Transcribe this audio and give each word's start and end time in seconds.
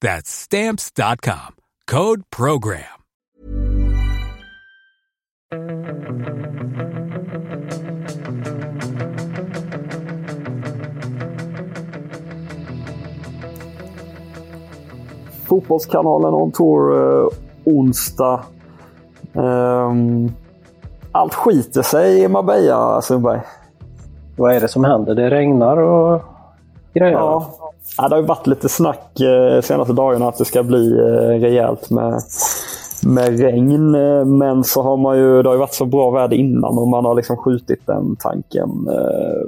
That's 0.00 0.30
Stamps.com. 0.30 1.56
Code 1.86 2.22
PROGRAM. 2.30 2.96
Fotbollskanalen 15.46 16.34
on 16.34 16.52
tour 16.52 16.94
eh, 16.94 17.28
onsdag. 17.64 18.44
Ehm, 19.34 20.30
allt 21.12 21.34
skiter 21.34 21.82
sig 21.82 22.22
i 22.22 22.28
Marbella, 22.28 23.02
Sundberg. 23.02 23.40
Vad 24.36 24.52
är 24.52 24.60
det 24.60 24.68
som 24.68 24.84
händer? 24.84 25.14
Det 25.14 25.30
regnar 25.30 25.76
och 25.76 26.22
grejer. 26.92 27.12
Ja. 27.12 27.65
Ja, 27.98 28.08
det 28.08 28.14
har 28.14 28.20
ju 28.20 28.26
varit 28.26 28.46
lite 28.46 28.68
snack 28.68 29.20
eh, 29.20 29.60
senaste 29.60 29.92
dagarna 29.92 30.28
att 30.28 30.38
det 30.38 30.44
ska 30.44 30.62
bli 30.62 30.92
eh, 30.92 31.40
rejält 31.40 31.90
med, 31.90 32.20
med 33.06 33.40
regn. 33.40 33.94
Eh, 33.94 34.24
men 34.24 34.64
så 34.64 34.82
har 34.82 34.96
man 34.96 35.18
ju, 35.18 35.42
det 35.42 35.48
har 35.48 35.54
ju 35.54 35.60
varit 35.60 35.74
så 35.74 35.84
bra 35.84 36.10
väder 36.10 36.36
innan 36.36 36.78
och 36.78 36.88
man 36.88 37.04
har 37.04 37.14
liksom 37.14 37.36
skjutit 37.36 37.86
den 37.86 38.16
tanken 38.16 38.88
eh, 38.90 39.46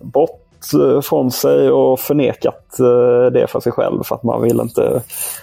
bort 0.00 0.74
eh, 0.74 1.00
från 1.00 1.30
sig 1.30 1.70
och 1.70 2.00
förnekat 2.00 2.80
eh, 2.80 3.32
det 3.32 3.46
för 3.50 3.60
sig 3.60 3.72
själv 3.72 4.02
för 4.02 4.14
att 4.14 4.22
man 4.22 4.42
vill 4.42 4.60
inte 4.60 5.02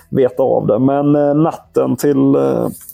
veta 0.10 0.44
av 0.44 0.68
det. 0.68 0.80
Men 0.80 1.12
natten 1.44 1.96
till 1.96 2.36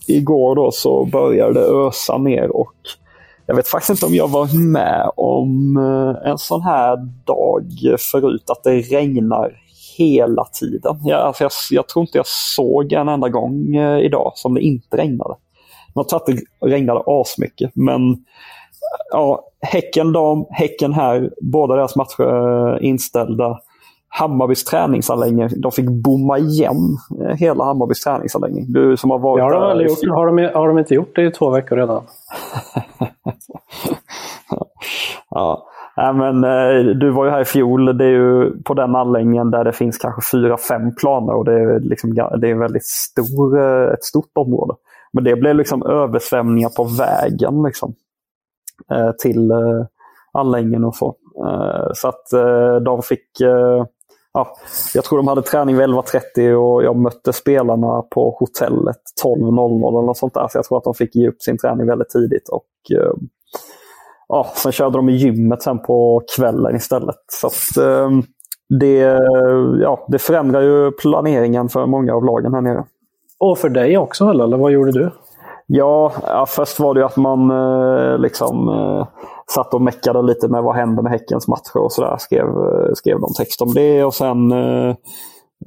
igår 0.07 0.55
då 0.55 0.71
så 0.71 1.05
började 1.05 1.53
det 1.53 1.87
ösa 1.87 2.17
ner 2.17 2.55
och 2.55 2.73
jag 3.45 3.55
vet 3.55 3.67
faktiskt 3.67 3.89
inte 3.89 4.05
om 4.05 4.13
jag 4.15 4.27
var 4.27 4.71
med 4.71 5.11
om 5.15 5.77
eh, 5.77 6.29
en 6.31 6.37
sån 6.37 6.61
här 6.61 6.97
dag 7.25 7.65
förut, 8.11 8.49
att 8.49 8.63
det 8.63 8.71
regnar 8.81 9.51
hela 9.97 10.45
tiden. 10.45 10.95
Jag, 11.03 11.19
alltså 11.21 11.43
jag, 11.43 11.51
jag 11.71 11.87
tror 11.87 12.03
inte 12.03 12.17
jag 12.17 12.27
såg 12.27 12.93
en 12.93 13.09
enda 13.09 13.29
gång 13.29 13.75
eh, 13.75 13.99
idag 13.99 14.31
som 14.35 14.53
det 14.53 14.61
inte 14.61 14.97
regnade. 14.97 15.35
Jag 15.93 16.09
tror 16.09 16.17
att 16.19 16.25
det 16.25 16.67
regnade 16.67 17.01
asmycket, 17.05 17.71
men 17.75 18.01
ja, 19.11 19.43
Häcken 19.61 20.11
dam, 20.13 20.45
Häcken 20.49 20.93
här, 20.93 21.29
båda 21.41 21.75
deras 21.75 21.95
matcher 21.95 22.73
eh, 22.73 22.85
inställda. 22.87 23.59
Hammarbys 24.15 24.63
träningsanläggning, 24.63 25.49
de 25.61 25.71
fick 25.71 25.89
bomma 25.89 26.37
igen 26.37 26.97
hela 27.37 27.63
Hammarbys 27.63 28.01
träningsanläggning. 28.01 28.65
Du 28.73 28.97
som 28.97 29.09
har 29.11 29.19
varit 29.19 29.39
Det 29.39 29.43
har 29.43 29.69
de, 29.69 29.77
där. 29.77 29.85
gjort. 29.85 30.15
Har, 30.15 30.27
de, 30.27 30.49
har 30.53 30.67
de 30.67 30.79
inte 30.79 30.93
gjort 30.93 31.15
det 31.15 31.23
i 31.23 31.31
två 31.31 31.49
veckor 31.49 31.75
redan? 31.77 32.03
Ja. 35.29 35.67
ja. 35.95 36.13
men, 36.13 36.43
eh, 36.43 36.85
du 36.95 37.09
var 37.11 37.25
ju 37.25 37.31
här 37.31 37.41
i 37.41 37.45
fjol. 37.45 37.97
Det 37.97 38.05
är 38.05 38.09
ju 38.09 38.63
på 38.63 38.73
den 38.73 38.95
anläggningen 38.95 39.51
där 39.51 39.63
det 39.63 39.73
finns 39.73 39.97
kanske 39.97 40.37
fyra, 40.37 40.57
fem 40.57 40.95
planer 40.95 41.33
och 41.33 41.45
det 41.45 41.53
är, 41.53 41.79
liksom, 41.79 42.13
det 42.13 42.49
är 42.49 42.55
väldigt 42.55 42.85
stor, 42.85 43.59
eh, 43.59 43.93
ett 43.93 44.03
stort 44.03 44.31
område. 44.33 44.73
Men 45.13 45.23
det 45.23 45.35
blev 45.35 45.55
liksom 45.55 45.83
översvämningar 45.83 46.69
på 46.69 46.83
vägen 46.83 47.63
liksom, 47.63 47.95
eh, 48.91 49.11
till 49.11 49.51
anläggningen 50.33 50.83
och 50.83 50.95
så. 50.95 51.15
Så 51.93 52.07
att 52.07 52.25
de 52.85 53.01
fick 53.01 53.27
ja, 54.33 54.55
jag 54.93 55.03
tror 55.03 55.17
de 55.17 55.27
hade 55.27 55.41
träning 55.41 55.77
vid 55.77 55.85
11.30 55.85 56.53
och 56.53 56.83
jag 56.83 56.95
mötte 56.95 57.33
spelarna 57.33 58.01
på 58.01 58.35
hotellet 58.39 58.97
12.00 59.23 59.87
eller 59.87 60.05
något 60.05 60.17
sånt 60.17 60.33
där. 60.33 60.47
Så 60.47 60.57
jag 60.57 60.65
tror 60.65 60.77
att 60.77 60.83
de 60.83 60.93
fick 60.93 61.15
ge 61.15 61.29
upp 61.29 61.41
sin 61.41 61.57
träning 61.57 61.87
väldigt 61.87 62.09
tidigt. 62.09 62.49
Och, 62.49 62.97
eh, 62.97 63.13
ja, 64.27 64.47
sen 64.55 64.71
körde 64.71 64.97
de 64.97 65.09
i 65.09 65.15
gymmet 65.15 65.61
sen 65.61 65.79
på 65.79 66.21
kvällen 66.35 66.75
istället. 66.75 67.15
Så 67.27 67.47
att, 67.47 67.77
eh, 67.77 68.09
det, 68.79 68.97
ja, 69.81 70.05
det 70.07 70.19
förändrar 70.19 70.61
ju 70.61 70.91
planeringen 70.91 71.69
för 71.69 71.85
många 71.85 72.15
av 72.15 72.25
lagen 72.25 72.53
här 72.53 72.61
nere. 72.61 72.85
Och 73.39 73.57
för 73.57 73.69
dig 73.69 73.97
också 73.97 74.25
eller? 74.25 74.43
eller 74.43 74.57
vad 74.57 74.71
gjorde 74.71 74.91
du? 74.91 75.11
Ja, 75.65 76.11
ja, 76.27 76.45
först 76.45 76.79
var 76.79 76.93
det 76.93 76.99
ju 76.99 77.05
att 77.05 77.17
man 77.17 77.51
eh, 77.51 78.17
liksom 78.17 78.69
satt 79.51 79.73
och 79.73 79.81
meckade 79.81 80.21
lite 80.21 80.47
med 80.47 80.63
vad 80.63 80.75
händer 80.75 81.03
med 81.03 81.11
Häckens 81.11 81.47
matcher 81.47 81.77
och 81.77 81.91
sådär. 81.91 82.17
Skrev, 82.19 82.45
eh, 82.45 82.93
skrev 82.93 83.19
någon 83.19 83.33
text 83.33 83.61
om 83.61 83.73
det 83.73 84.03
och 84.03 84.13
sen 84.13 84.51
eh, 84.51 84.95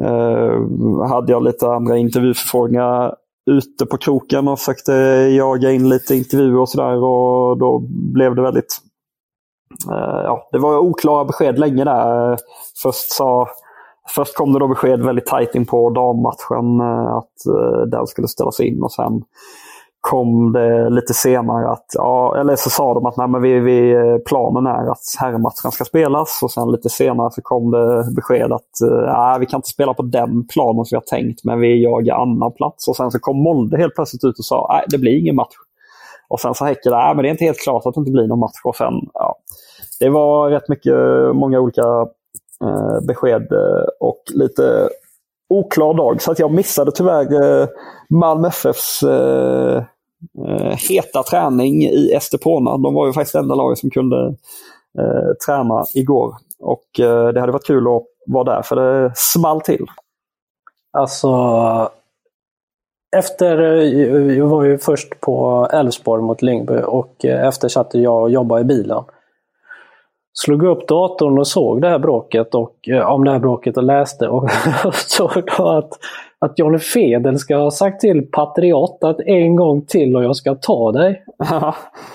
eh, 0.03 1.09
hade 1.09 1.33
jag 1.33 1.43
lite 1.43 1.69
andra 1.69 1.97
intervjuförfrågningar 1.97 3.15
ute 3.51 3.87
på 3.87 3.97
kroken 3.97 4.49
och 4.49 4.59
försökte 4.59 4.93
jaga 5.37 5.71
in 5.71 5.89
lite 5.89 6.15
intervjuer 6.15 6.61
och 6.61 6.69
sådär 6.69 7.05
och 7.05 7.59
då 7.59 7.79
blev 7.89 8.35
det 8.35 8.43
väldigt 8.43 8.79
eh, 9.91 10.21
ja, 10.25 10.49
det 10.53 10.59
var 10.59 10.79
oklara 10.79 11.25
besked 11.25 11.59
länge 11.59 11.85
där. 11.85 12.39
Först 12.83 13.13
sa 13.13 13.49
Först 14.09 14.37
kom 14.37 14.53
det 14.53 14.59
då 14.59 14.69
besked 14.69 15.05
väldigt 15.05 15.27
tajt 15.27 15.55
in 15.55 15.67
på 15.67 15.91
dammatchen 15.91 16.81
eh, 16.81 17.17
att 17.17 17.33
den 17.91 18.07
skulle 18.07 18.29
ställas 18.29 18.61
in 18.61 18.83
och 18.83 18.93
sen 18.93 19.23
kom 20.06 20.53
det 20.53 20.91
lite 20.91 21.15
senare 21.15 21.69
att, 21.69 21.87
ja, 21.94 22.37
eller 22.41 22.56
så 22.56 22.71
sa 22.71 22.94
de 22.94 23.06
att 23.06 23.17
nej, 23.17 23.28
men 23.28 23.43
vi, 23.43 23.61
vi, 23.61 23.94
planen 24.27 24.67
är 24.67 24.91
att 24.91 25.03
herrmatchen 25.19 25.72
ska 25.72 25.84
spelas 25.84 26.41
och 26.43 26.50
sen 26.50 26.72
lite 26.72 26.89
senare 26.89 27.31
så 27.31 27.43
kom 27.43 27.71
det 27.71 28.05
besked 28.16 28.53
att 28.53 28.71
nej, 29.06 29.41
vi 29.41 29.47
kan 29.47 29.59
inte 29.59 29.69
spela 29.69 29.95
på 29.95 30.03
den 30.03 30.47
planen 30.47 30.84
som 30.84 30.89
vi 30.91 30.97
har 30.97 31.19
tänkt 31.19 31.45
men 31.45 31.61
vi 31.61 31.83
jagar 31.83 32.15
annan 32.15 32.53
plats. 32.53 32.89
Och 32.89 32.97
sen 32.97 33.11
så 33.11 33.19
kom 33.19 33.43
Molde 33.43 33.77
helt 33.77 33.95
plötsligt 33.95 34.25
ut 34.25 34.39
och 34.39 34.45
sa 34.45 34.66
nej 34.71 34.84
det 34.89 34.99
blir 34.99 35.21
ingen 35.21 35.37
match. 35.37 35.55
Och 36.28 36.41
sen 36.41 36.54
sa 36.54 36.65
Häcken 36.65 36.92
nej 36.92 37.15
men 37.15 37.22
det 37.22 37.28
är 37.28 37.31
inte 37.31 37.45
helt 37.45 37.60
klart 37.60 37.86
att 37.86 37.95
det 37.95 38.01
inte 38.01 38.13
blir 38.13 38.27
någon 38.27 38.41
match. 38.41 38.60
Och 38.65 38.77
sen, 38.77 38.95
ja, 39.15 39.36
det 40.01 40.09
var 40.09 40.51
rätt 40.51 40.69
mycket, 40.69 40.95
många 41.34 41.60
olika 41.60 42.07
eh, 42.65 43.01
besked 43.07 43.53
eh, 43.53 43.86
och 44.01 44.22
lite 44.34 44.89
oklar 45.48 45.95
dag. 45.95 46.22
Så 46.22 46.33
att 46.33 46.39
jag 46.39 46.51
missade 46.51 46.92
tyvärr 46.92 47.60
eh, 47.63 47.69
Malmö 48.10 48.48
FFs 48.48 49.03
eh, 49.03 49.77
eh, 49.77 49.83
Eh, 50.48 50.77
heta 50.89 51.22
träning 51.22 51.83
i 51.83 52.13
Estepona. 52.13 52.77
De 52.77 52.95
var 52.95 53.07
ju 53.07 53.13
faktiskt 53.13 53.33
det 53.33 53.39
enda 53.39 53.54
laget 53.54 53.78
som 53.78 53.91
kunde 53.91 54.34
eh, 54.98 55.34
träna 55.47 55.84
igår. 55.95 56.34
Och 56.59 57.01
eh, 57.01 57.28
det 57.28 57.41
hade 57.41 57.53
varit 57.53 57.66
kul 57.66 57.86
att 57.86 58.03
vara 58.27 58.45
där 58.45 58.63
för 58.63 58.77
det 58.77 59.13
small 59.15 59.60
till. 59.60 59.86
Alltså, 60.92 61.28
efter, 63.16 63.59
eh, 63.63 64.36
jag 64.39 64.47
var 64.47 64.65
ju 64.65 64.78
först 64.78 65.21
på 65.21 65.68
Elfsborg 65.72 66.22
mot 66.22 66.42
Lyngby 66.42 66.83
och 66.86 67.24
eh, 67.24 67.47
efter 67.47 67.69
satt 67.69 67.95
jag 67.95 68.22
och 68.22 68.30
jobbade 68.30 68.60
i 68.60 68.65
bilen. 68.65 69.04
Slog 70.38 70.62
upp 70.62 70.88
datorn 70.88 71.38
och 71.38 71.47
såg 71.47 71.83
det 71.83 71.88
här 71.88 71.98
bråket 71.98 72.54
och, 72.54 72.88
om 73.06 73.24
det 73.24 73.30
här 73.30 73.38
bråket 73.38 73.77
och 73.77 73.83
läste 73.83 74.28
och 74.28 74.50
såg 74.94 75.42
då 75.56 75.68
att 75.68 75.92
att 76.38 76.59
Johnny 76.59 76.78
Fedel 76.78 77.38
ska 77.38 77.56
ha 77.56 77.71
sagt 77.71 78.00
till 78.00 78.27
Patriot 78.30 79.04
att 79.04 79.21
en 79.21 79.56
gång 79.56 79.83
till 79.86 80.16
och 80.16 80.24
jag 80.24 80.36
ska 80.36 80.54
ta 80.54 80.92
dig. 80.92 81.24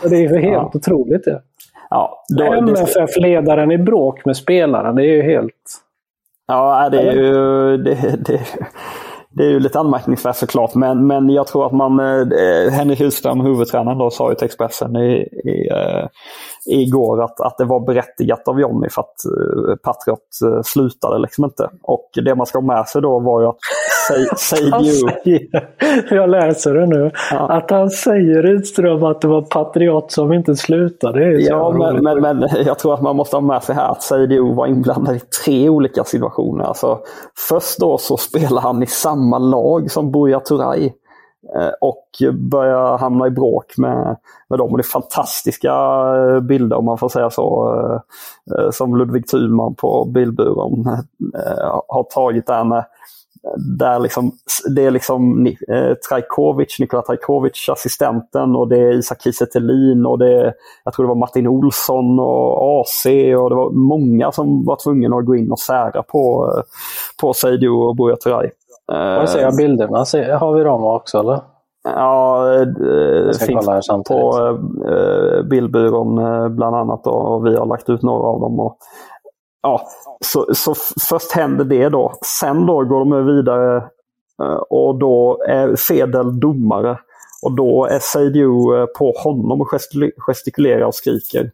det 0.09 0.15
är 0.15 0.21
ju 0.21 0.27
helt 0.27 0.53
ja. 0.53 0.71
otroligt 0.73 1.25
det. 1.25 1.41
Ja, 1.89 2.23
MFF-ledaren 2.57 3.71
i 3.71 3.77
bråk 3.77 4.25
med 4.25 4.37
spelaren, 4.37 4.95
det 4.95 5.03
är 5.03 5.13
ju 5.15 5.21
helt... 5.21 5.81
Ja, 6.47 6.89
det 6.89 7.01
är 7.01 7.13
ju... 7.13 7.77
Det, 7.77 8.25
det, 8.25 8.41
det 9.33 9.43
är 9.43 9.49
ju 9.49 9.59
lite 9.59 9.79
anmärkningsvärt 9.79 10.35
såklart, 10.35 10.75
men, 10.75 11.07
men 11.07 11.29
jag 11.29 11.47
tror 11.47 11.65
att 11.65 11.71
man... 11.71 11.99
Eh, 11.99 12.71
Henrik 12.71 12.99
Hylström, 12.99 13.41
huvudtränaren, 13.41 13.97
då, 13.97 14.09
sa 14.09 14.29
ju 14.29 14.35
till 14.35 14.45
Expressen 14.45 14.95
i, 14.95 15.11
i, 15.43 15.69
eh, 15.69 16.07
igår 16.65 17.23
att, 17.23 17.41
att 17.41 17.57
det 17.57 17.65
var 17.65 17.79
berättigat 17.79 18.47
av 18.47 18.59
Jonny 18.59 18.89
för 18.89 19.01
att 19.01 19.25
eh, 19.25 19.75
Patriot 19.75 20.19
eh, 20.45 20.61
slutade 20.63 21.19
liksom 21.19 21.45
inte. 21.45 21.69
Och 21.83 22.09
det 22.13 22.35
man 22.35 22.45
ska 22.45 22.57
ha 22.57 22.65
med 22.65 22.87
sig 22.87 23.01
då 23.01 23.19
var 23.19 23.41
ju 23.41 23.47
att 23.47 23.57
säger, 24.37 26.15
Jag 26.15 26.29
läser 26.29 26.73
det 26.73 26.85
nu. 26.85 27.11
Ja. 27.31 27.49
Att 27.49 27.71
han 27.71 27.89
säger 27.89 28.43
Rydström 28.43 29.03
att 29.03 29.21
det 29.21 29.27
var 29.27 29.41
Patriot 29.41 30.11
som 30.11 30.33
inte 30.33 30.55
slutade. 30.55 31.41
ja, 31.41 31.71
men, 31.71 32.03
men, 32.03 32.21
men, 32.21 32.49
jag 32.65 32.79
tror 32.79 32.93
att 32.93 33.01
man 33.01 33.15
måste 33.15 33.35
ha 33.35 33.41
med 33.41 33.63
sig 33.63 33.75
här 33.75 33.91
att 33.91 34.03
Seidio 34.03 34.53
var 34.53 34.67
inblandad 34.67 35.15
i 35.15 35.19
tre 35.45 35.69
olika 35.69 36.03
situationer. 36.03 36.63
Alltså, 36.63 36.99
först 37.49 37.79
då 37.79 37.97
så 37.97 38.17
spelar 38.17 38.61
han 38.61 38.83
i 38.83 38.87
samma 38.87 39.37
lag 39.37 39.91
som 39.91 40.11
Buya 40.11 40.39
Turay. 40.39 40.91
Eh, 41.55 41.71
och 41.81 42.07
börjar 42.33 42.97
hamna 42.97 43.27
i 43.27 43.31
bråk 43.31 43.77
med, 43.77 44.17
med 44.49 44.59
dem. 44.59 44.71
Och 44.71 44.77
det 44.77 44.81
är 44.81 44.83
fantastiska 44.83 45.73
eh, 46.15 46.39
bilder 46.39 46.77
om 46.77 46.85
man 46.85 46.97
får 46.97 47.09
säga 47.09 47.29
så. 47.29 47.73
Eh, 48.57 48.69
som 48.69 48.95
Ludvig 48.95 49.27
Thulman 49.27 49.75
på 49.75 50.05
bildburen 50.05 50.85
har 51.87 52.03
tagit 52.13 52.47
där 52.47 52.63
med 52.63 52.85
där 53.79 53.99
liksom, 53.99 54.31
det 54.75 54.85
är 54.85 54.91
liksom 54.91 55.47
eh, 55.47 55.93
Trajkovic, 56.09 56.79
Nikola 56.79 57.01
Trajkovic, 57.01 57.69
assistenten 57.69 58.55
och 58.55 58.67
det 58.67 58.77
är 58.77 58.93
Isak 58.93 59.21
Kiese 59.21 59.45
och 60.07 60.19
det 60.19 60.33
är, 60.33 60.53
jag 60.83 60.93
tror 60.93 61.05
det 61.05 61.07
var 61.07 61.15
Martin 61.15 61.47
Olsson 61.47 62.19
och 62.19 62.81
AC 62.81 63.05
och 63.37 63.49
det 63.49 63.55
var 63.55 63.71
många 63.71 64.31
som 64.31 64.65
var 64.65 64.77
tvungna 64.83 65.17
att 65.17 65.25
gå 65.25 65.35
in 65.35 65.51
och 65.51 65.59
sära 65.59 66.03
på, 66.03 66.53
på 67.21 67.33
Seidio 67.33 67.69
och 67.69 67.95
Buya 67.95 68.15
Turay. 68.15 68.49
Vad 68.87 69.29
säger 69.29 69.51
bilderna? 69.57 69.97
Har 70.37 70.53
vi 70.53 70.63
dem 70.63 70.83
också 70.83 71.19
eller? 71.19 71.41
Ja, 71.83 72.45
det 73.27 73.45
finns 73.45 73.87
på 74.07 74.47
eh, 74.87 75.43
bildbyrån 75.43 76.17
eh, 76.17 76.49
bland 76.49 76.75
annat 76.75 77.03
då, 77.03 77.11
och 77.11 77.45
vi 77.45 77.55
har 77.55 77.65
lagt 77.65 77.89
ut 77.89 78.01
några 78.01 78.27
av 78.27 78.39
dem. 78.39 78.59
Och, 78.59 78.77
ja, 79.61 79.87
så, 80.25 80.45
så 80.53 80.75
först 81.09 81.31
händer 81.31 81.65
det 81.65 81.89
då. 81.89 82.13
Sen 82.39 82.65
då 82.65 82.83
går 82.83 82.99
de 82.99 83.25
vidare 83.25 83.77
eh, 84.43 84.61
och 84.69 84.99
då 84.99 85.43
är 85.47 85.75
Fedel 85.75 86.39
domare. 86.39 86.97
Och 87.43 87.55
då 87.55 87.85
är 87.85 87.99
Seidio 87.99 88.77
eh, 88.77 88.85
på 88.85 89.13
honom 89.23 89.61
och 89.61 89.67
gestikulerar 90.17 90.85
och 90.85 90.95
skriker. 90.95 91.51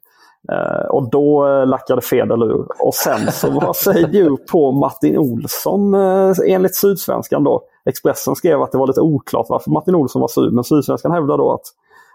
Eh, 0.52 0.88
och 0.90 1.10
då 1.10 1.46
lackade 1.66 2.02
Fedel 2.02 2.44
ur. 2.44 2.66
Och 2.80 2.94
sen 2.94 3.32
så 3.32 3.50
var 3.50 3.74
Seidio 3.74 4.38
på 4.52 4.72
Martin 4.72 5.18
Olsson 5.18 5.94
enligt 6.48 6.76
Sydsvenskan 6.76 7.44
då. 7.44 7.64
Expressen 7.86 8.36
skrev 8.36 8.62
att 8.62 8.72
det 8.72 8.78
var 8.78 8.88
lite 8.88 9.02
oklart 9.02 9.46
varför 9.50 9.72
Martin 9.72 9.96
Olsson 9.96 10.20
var 10.20 10.28
sur, 10.28 10.52
men 10.52 10.64
Sydsvenskan 10.64 11.12
hävdar 11.12 11.38
då 11.38 11.54
att, 11.54 11.66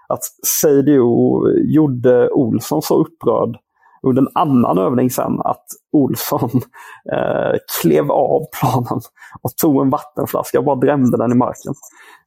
att 0.08 0.24
Seidio 0.60 1.48
gjorde 1.58 2.30
Olsson 2.30 2.82
så 2.82 2.94
upprörd 2.94 3.58
under 4.06 4.22
en 4.22 4.28
annan 4.34 4.78
övning 4.78 5.10
sen 5.10 5.40
att 5.44 5.64
Olsson 5.92 6.50
eh, 7.12 7.58
klev 7.80 8.12
av 8.12 8.40
planen 8.60 9.00
och 9.42 9.56
tog 9.62 9.82
en 9.82 9.90
vattenflaska 9.90 10.58
och 10.58 10.64
bara 10.64 10.76
drämde 10.76 11.16
den 11.16 11.32
i 11.32 11.34
marken. 11.34 11.74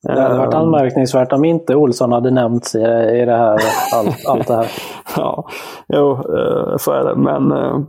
Det 0.04 0.22
hade 0.22 0.38
varit 0.38 0.54
eh, 0.54 0.60
anmärkningsvärt 0.60 1.34
om 1.34 1.46
inte 1.46 1.76
Olsson 1.76 2.12
hade 2.12 2.32
nämnts 2.32 2.76
i, 2.76 2.80
i 3.22 3.26
det 3.26 3.38
här, 3.38 3.60
allt, 3.94 4.26
allt 4.28 4.48
det 4.48 4.56
här. 4.56 4.72
ja, 5.18 5.48
jo, 5.88 6.12
eh, 6.12 6.78
så 6.78 6.92
är 6.92 7.04
det. 7.04 7.16
Men 7.16 7.52
eh, 7.52 7.80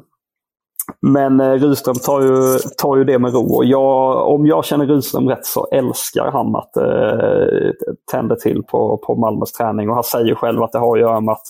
men 1.01 1.59
Rydström 1.59 1.95
tar 1.95 2.21
ju, 2.21 2.59
tar 2.79 2.97
ju 2.97 3.05
det 3.05 3.19
med 3.19 3.33
ro. 3.33 3.57
Och 3.57 3.65
jag, 3.65 4.29
om 4.29 4.47
jag 4.47 4.65
känner 4.65 4.87
Rydström 4.87 5.29
rätt 5.29 5.47
så 5.47 5.67
älskar 5.73 6.31
han 6.31 6.57
att 6.57 6.77
eh, 6.77 7.71
tända 8.11 8.37
till 8.37 8.63
på, 8.63 8.99
på 9.07 9.15
Malmös 9.15 9.53
träning. 9.53 9.89
Och 9.89 9.95
han 9.95 10.05
säger 10.05 10.35
själv 10.35 10.63
att 10.63 10.73
det 10.73 10.79
har 10.79 10.97
att 10.97 11.01
göra 11.01 11.21
med 11.21 11.33
att, 11.33 11.47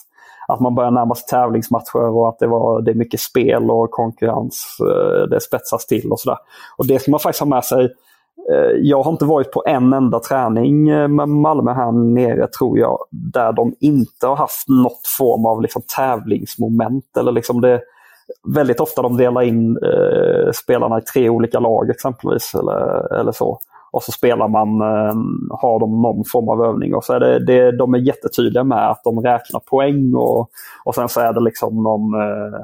att 0.48 0.60
man 0.60 0.74
börjar 0.74 0.90
närma 0.90 1.14
sig 1.14 1.26
tävlingsmatcher 1.26 2.08
och 2.08 2.28
att 2.28 2.38
det, 2.38 2.46
var, 2.46 2.82
det 2.82 2.90
är 2.90 2.94
mycket 2.94 3.20
spel 3.20 3.70
och 3.70 3.90
konkurrens. 3.90 4.76
Eh, 4.80 5.28
det 5.28 5.40
spetsas 5.40 5.86
till 5.86 6.12
och 6.12 6.20
sådär. 6.20 6.38
Och 6.76 6.86
det 6.86 6.98
ska 6.98 7.10
man 7.10 7.20
faktiskt 7.20 7.40
ha 7.40 7.46
med 7.48 7.64
sig. 7.64 7.84
Eh, 8.52 8.70
jag 8.80 9.02
har 9.02 9.12
inte 9.12 9.24
varit 9.24 9.52
på 9.52 9.62
en 9.66 9.92
enda 9.92 10.20
träning 10.20 10.88
eh, 10.88 11.08
med 11.08 11.28
Malmö 11.28 11.72
här 11.72 11.92
nere 11.92 12.46
tror 12.46 12.78
jag, 12.78 12.98
där 13.10 13.52
de 13.52 13.74
inte 13.80 14.26
har 14.26 14.36
haft 14.36 14.68
något 14.68 15.06
form 15.18 15.46
av 15.46 15.62
liksom, 15.62 15.82
tävlingsmoment. 15.96 17.16
Eller 17.16 17.32
liksom 17.32 17.60
det, 17.60 17.80
väldigt 18.54 18.80
ofta 18.80 19.02
de 19.02 19.16
delar 19.16 19.42
in 19.42 19.76
eh, 19.76 20.52
spelarna 20.52 20.98
i 20.98 21.00
tre 21.00 21.28
olika 21.30 21.58
lag 21.60 21.90
exempelvis. 21.90 22.54
Eller, 22.54 23.12
eller 23.20 23.32
så. 23.32 23.58
Och 23.96 24.02
så 24.02 24.12
spelar 24.12 24.48
man, 24.48 24.80
eh, 24.80 25.14
har 25.58 25.80
de 25.80 26.02
någon 26.02 26.24
form 26.24 26.48
av 26.48 26.64
övning 26.64 26.94
och 26.94 27.04
så 27.04 27.12
är 27.12 27.20
det, 27.20 27.44
det, 27.44 27.76
de 27.76 27.94
är 27.94 27.98
jättetydliga 27.98 28.64
med 28.64 28.90
att 28.90 29.00
de 29.04 29.20
räknar 29.20 29.60
poäng 29.60 30.14
och, 30.14 30.50
och 30.84 30.94
sen 30.94 31.08
så 31.08 31.20
är 31.20 31.32
det 31.32 31.40
liksom 31.40 31.82
någon 31.82 32.14
eh, 32.14 32.60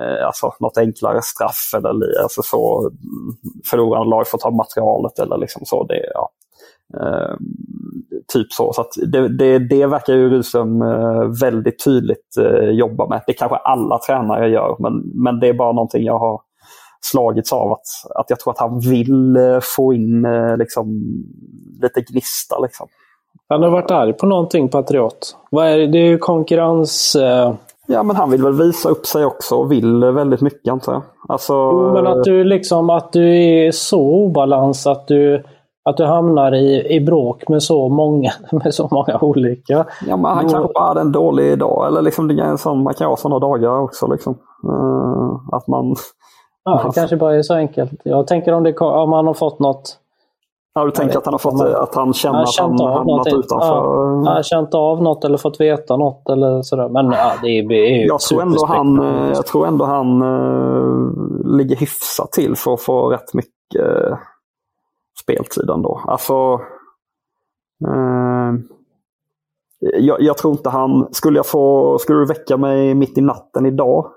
eh 0.00 0.26
alltså 0.26 0.52
något 0.60 0.78
enklare 0.78 1.22
straff 1.22 1.70
eller 1.74 2.22
alltså 2.22 2.42
så 2.42 2.80
mm, 2.80 3.36
förlorande 3.70 4.10
lag 4.10 4.28
får 4.28 4.38
ta 4.38 4.50
materialet 4.50 5.18
eller 5.18 5.36
liksom 5.36 5.62
så. 5.64 5.84
Det, 5.84 6.10
ja. 6.14 6.30
Uh, 6.94 7.36
typ 8.32 8.52
så. 8.52 8.72
så 8.72 8.86
det, 9.06 9.28
det, 9.28 9.58
det 9.58 9.86
verkar 9.86 10.12
ju 10.12 10.30
Rydström 10.30 10.82
uh, 10.82 11.40
väldigt 11.40 11.84
tydligt 11.84 12.36
uh, 12.38 12.70
jobba 12.70 13.06
med. 13.08 13.22
Det 13.26 13.32
kanske 13.32 13.56
alla 13.56 13.98
tränare 13.98 14.48
gör, 14.48 14.76
men, 14.78 15.02
men 15.14 15.40
det 15.40 15.48
är 15.48 15.54
bara 15.54 15.72
någonting 15.72 16.04
jag 16.04 16.18
har 16.18 16.40
slagits 17.00 17.52
av. 17.52 17.72
Att, 17.72 17.86
att 18.14 18.30
jag 18.30 18.40
tror 18.40 18.52
att 18.52 18.58
han 18.58 18.80
vill 18.80 19.38
få 19.76 19.94
in 19.94 20.26
liksom, 20.58 21.02
lite 21.82 22.00
gnista. 22.00 22.58
Liksom. 22.58 22.86
Han 23.48 23.62
har 23.62 23.70
varit 23.70 23.90
arg 23.90 24.12
på 24.12 24.26
någonting, 24.26 24.68
Patriot. 24.68 25.36
Vad 25.50 25.66
är 25.66 25.78
det? 25.78 25.86
det 25.86 25.98
är 25.98 26.06
ju 26.06 26.18
konkurrens... 26.18 27.16
Eh... 27.16 27.54
Ja, 27.86 28.02
men 28.02 28.16
han 28.16 28.30
vill 28.30 28.42
väl 28.42 28.52
visa 28.52 28.88
upp 28.88 29.06
sig 29.06 29.24
också 29.24 29.54
och 29.54 29.72
vill 29.72 30.04
väldigt 30.04 30.40
mycket 30.40 30.72
antar 30.72 30.92
jag. 30.92 31.02
Alltså... 31.28 31.52
Jo, 31.52 31.92
men 31.92 32.06
att 32.06 32.24
du, 32.24 32.44
liksom, 32.44 32.90
att 32.90 33.12
du 33.12 33.44
är 33.44 33.70
så 33.70 34.00
obalans 34.00 34.86
att 34.86 35.08
du 35.08 35.44
att 35.84 35.96
du 35.96 36.04
hamnar 36.04 36.54
i, 36.54 36.96
i 36.96 37.00
bråk 37.00 37.48
med 37.48 37.62
så 37.62 37.88
många, 37.88 38.32
med 38.52 38.74
så 38.74 38.88
många 38.90 39.18
olika. 39.20 39.86
Ja, 40.06 40.16
men 40.16 40.24
han 40.24 40.48
kanske 40.48 40.72
bara 40.74 40.88
hade 40.88 41.00
en 41.00 41.12
dålig 41.12 41.58
dag. 41.58 41.86
Eller 41.86 42.02
liksom, 42.02 42.28
det 42.28 42.42
är 42.42 42.46
en 42.46 42.58
sån, 42.58 42.82
man 42.82 42.94
kan 42.94 43.06
ha 43.06 43.16
sådana 43.16 43.38
dagar 43.38 43.80
också. 43.80 44.06
Liksom. 44.06 44.34
Uh, 44.68 45.40
att 45.52 45.66
man... 45.66 45.96
Ja, 46.64 46.82
det 46.86 47.00
kanske 47.00 47.16
bara 47.16 47.36
är 47.36 47.42
så 47.42 47.54
enkelt. 47.54 47.92
Jag 48.04 48.26
tänker 48.26 48.52
om, 48.52 48.62
det, 48.62 48.78
om 48.78 49.12
han 49.12 49.26
har 49.26 49.34
fått 49.34 49.58
något 49.58 50.00
Ja, 50.74 50.84
du 50.84 50.90
tänker 50.90 51.18
att 51.18 51.24
han 51.24 51.34
har 51.34 51.38
fått 51.38 51.60
att 51.60 51.94
han 51.94 52.12
känner 52.12 52.42
att 52.42 52.56
han 52.58 52.80
hamnat 52.80 53.26
utanför? 53.26 53.66
Ja, 53.66 54.06
han 54.06 54.26
har 54.26 54.42
känt 54.42 54.74
av 54.74 55.02
något 55.02 55.24
eller 55.24 55.38
fått 55.38 55.60
veta 55.60 55.96
något 55.96 56.28
eller 56.28 56.62
sådär. 56.62 56.88
Men 56.88 57.10
ja, 57.10 57.32
det 57.42 57.48
är, 57.48 57.68
det 57.68 57.74
är 57.74 58.06
jag, 58.06 58.20
tror 58.20 58.42
ändå 58.42 58.66
han, 58.66 58.98
eh, 58.98 59.30
jag 59.34 59.46
tror 59.46 59.66
ändå 59.66 59.84
han 59.84 60.22
uh, 60.22 61.56
ligger 61.56 61.76
hyfsat 61.76 62.32
till 62.32 62.56
för 62.56 62.74
att 62.74 62.82
få 62.82 63.08
rätt 63.08 63.34
mycket 63.34 63.80
uh, 63.80 64.16
speltiden 65.22 65.82
då. 65.82 66.00
Alltså, 66.06 66.60
eh, 67.86 68.54
jag, 69.80 70.22
jag, 70.22 70.38
tror 70.38 70.52
inte 70.52 70.70
han... 70.70 71.08
Skulle, 71.12 71.38
jag 71.38 71.46
få, 71.46 71.98
skulle 71.98 72.18
du 72.18 72.26
väcka 72.26 72.56
mig 72.56 72.94
mitt 72.94 73.18
i 73.18 73.20
natten 73.20 73.66
idag 73.66 74.04
eh, 74.06 74.10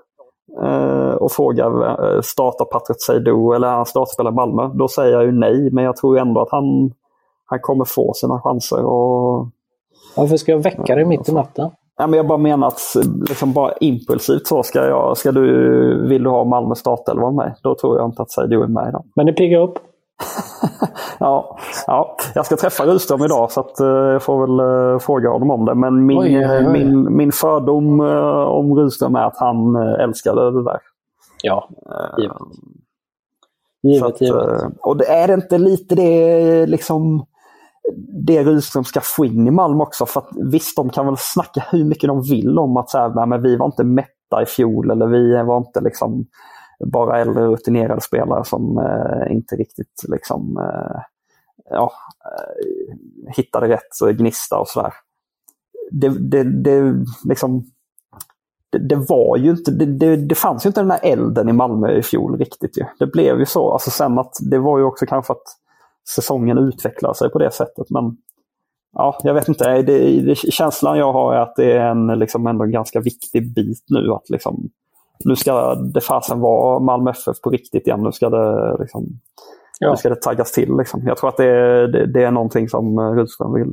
och 1.20 1.32
fråga 1.32 1.64
eh, 1.64 2.20
starta 2.20 2.64
Patrik 2.64 2.96
Seydou 3.00 3.52
eller 3.54 3.68
han 3.68 3.86
startspelare 3.86 4.32
i 4.32 4.34
Malmö, 4.34 4.70
då 4.74 4.88
säger 4.88 5.12
jag 5.12 5.24
ju 5.24 5.32
nej. 5.32 5.70
Men 5.72 5.84
jag 5.84 5.96
tror 5.96 6.18
ändå 6.18 6.40
att 6.40 6.50
han, 6.50 6.92
han 7.44 7.58
kommer 7.60 7.84
få 7.84 8.12
sina 8.14 8.40
chanser. 8.40 8.84
Och, 8.84 9.48
Varför 10.16 10.36
ska 10.36 10.52
jag 10.52 10.58
väcka 10.58 10.94
dig 10.94 11.04
mitt 11.04 11.28
i 11.28 11.32
natten? 11.32 11.70
Ja, 11.96 12.06
men 12.06 12.16
jag 12.16 12.26
bara 12.26 12.38
menar 12.38 12.66
att 12.66 12.80
liksom 13.28 13.52
bara 13.52 13.72
impulsivt 13.72 14.46
så 14.46 14.62
ska 14.62 14.86
jag, 14.86 15.16
ska 15.16 15.32
du, 15.32 16.08
vill 16.08 16.22
du 16.22 16.30
ha 16.30 16.44
Malmö 16.44 16.74
startelva 16.74 17.30
med 17.30 17.34
mig, 17.34 17.54
då 17.62 17.74
tror 17.74 17.98
jag 17.98 18.08
inte 18.08 18.22
att 18.22 18.30
Seydou 18.30 18.62
är 18.62 18.66
med. 18.66 18.92
Då. 18.92 19.04
Men 19.16 19.26
det 19.26 19.32
piggar 19.32 19.60
upp? 19.60 19.78
ja, 21.18 21.58
ja, 21.86 22.16
jag 22.34 22.46
ska 22.46 22.56
träffa 22.56 22.84
Rydström 22.84 23.24
idag 23.24 23.52
så 23.52 23.60
att, 23.60 23.80
uh, 23.80 23.86
jag 23.86 24.22
får 24.22 24.46
väl 24.46 24.60
uh, 24.66 24.98
fråga 24.98 25.30
honom 25.30 25.50
om 25.50 25.64
det. 25.64 25.74
Men 25.74 26.06
min, 26.06 26.18
oj, 26.18 26.38
oj, 26.38 26.66
oj. 26.66 26.72
min, 26.72 27.16
min 27.16 27.32
fördom 27.32 28.00
uh, 28.00 28.44
om 28.44 28.76
Rydström 28.76 29.16
är 29.16 29.24
att 29.24 29.36
han 29.36 29.76
uh, 29.76 30.00
älskade 30.00 30.50
det 30.50 30.64
där. 30.64 30.80
Ja, 31.42 31.68
givet. 32.18 32.36
Givet, 33.82 34.02
att, 34.02 34.20
givet. 34.20 34.62
Och 34.80 34.96
det 34.96 35.06
är 35.06 35.34
inte 35.34 35.58
lite 35.58 35.94
det 35.94 36.66
liksom 36.66 37.26
det 38.26 38.42
Rydström 38.42 38.84
ska 38.84 39.00
få 39.02 39.24
in 39.24 39.46
i 39.46 39.50
Malmö 39.50 39.82
också. 39.82 40.06
För 40.06 40.20
att, 40.20 40.28
visst, 40.52 40.76
de 40.76 40.90
kan 40.90 41.06
väl 41.06 41.16
snacka 41.18 41.64
hur 41.70 41.84
mycket 41.84 42.08
de 42.08 42.22
vill 42.22 42.58
om 42.58 42.76
att 42.76 42.90
så 42.90 42.98
här, 42.98 43.26
men 43.26 43.42
vi 43.42 43.56
var 43.56 43.66
inte 43.66 43.84
mätta 43.84 44.42
i 44.42 44.46
fjol 44.46 44.90
eller 44.90 45.06
vi 45.06 45.42
var 45.42 45.56
inte 45.56 45.80
liksom 45.80 46.26
bara 46.78 47.20
äldre 47.20 47.46
rutinerade 47.46 48.00
spelare 48.00 48.44
som 48.44 48.78
eh, 48.78 49.32
inte 49.32 49.56
riktigt 49.56 50.02
liksom, 50.08 50.58
eh, 50.58 51.00
ja, 51.70 51.92
eh, 52.24 53.34
hittade 53.36 53.68
rätt 53.68 54.18
gnista 54.18 54.58
och 54.58 54.68
sådär. 54.68 54.92
Det, 55.90 56.08
det, 56.08 56.62
det, 56.62 56.94
liksom, 57.28 57.64
det, 58.70 58.78
det, 58.78 58.96
var 58.96 59.36
ju 59.36 59.50
inte, 59.50 59.70
det, 59.70 59.86
det, 59.86 60.16
det, 60.16 60.34
fanns 60.34 60.66
ju 60.66 60.68
inte 60.68 60.80
den 60.80 60.88
där 60.88 61.00
elden 61.02 61.48
i 61.48 61.52
Malmö 61.52 61.92
i 61.92 62.02
fjol 62.02 62.38
riktigt. 62.38 62.78
Ju. 62.78 62.84
Det 62.98 63.06
blev 63.06 63.38
ju 63.38 63.46
så. 63.46 63.72
Alltså 63.72 63.90
sen 63.90 64.18
att 64.18 64.32
det 64.50 64.58
var 64.58 64.78
ju 64.78 64.84
också 64.84 65.06
kanske 65.06 65.32
att 65.32 65.42
säsongen 66.08 66.58
utvecklade 66.58 67.14
sig 67.14 67.30
på 67.30 67.38
det 67.38 67.50
sättet. 67.50 67.90
Men 67.90 68.16
ja, 68.92 69.18
jag 69.22 69.34
vet 69.34 69.48
inte. 69.48 69.82
Det, 69.82 70.20
det, 70.20 70.34
känslan 70.36 70.98
jag 70.98 71.12
har 71.12 71.34
är 71.34 71.40
att 71.40 71.56
det 71.56 71.72
är 71.72 71.90
en 71.90 72.06
liksom 72.06 72.46
ändå 72.46 72.64
en 72.64 72.72
ganska 72.72 73.00
viktig 73.00 73.54
bit 73.54 73.84
nu. 73.88 74.12
att 74.12 74.30
liksom, 74.30 74.70
nu 75.24 75.36
ska 75.36 75.74
det 75.74 76.00
fasen 76.00 76.40
vara 76.40 76.78
Malmö 76.78 77.10
FF 77.10 77.40
på 77.42 77.50
riktigt 77.50 77.86
igen. 77.86 78.02
Nu 78.02 78.12
ska 78.12 78.30
det, 78.30 78.76
liksom, 78.80 79.20
ja. 79.80 79.90
nu 79.90 79.96
ska 79.96 80.08
det 80.08 80.22
taggas 80.22 80.52
till. 80.52 80.76
Liksom. 80.76 81.02
Jag 81.06 81.16
tror 81.16 81.28
att 81.28 81.36
det, 81.36 81.86
det, 81.92 82.06
det 82.06 82.24
är 82.24 82.30
någonting 82.30 82.68
som 82.68 83.00
Rydström 83.16 83.52
vill, 83.54 83.72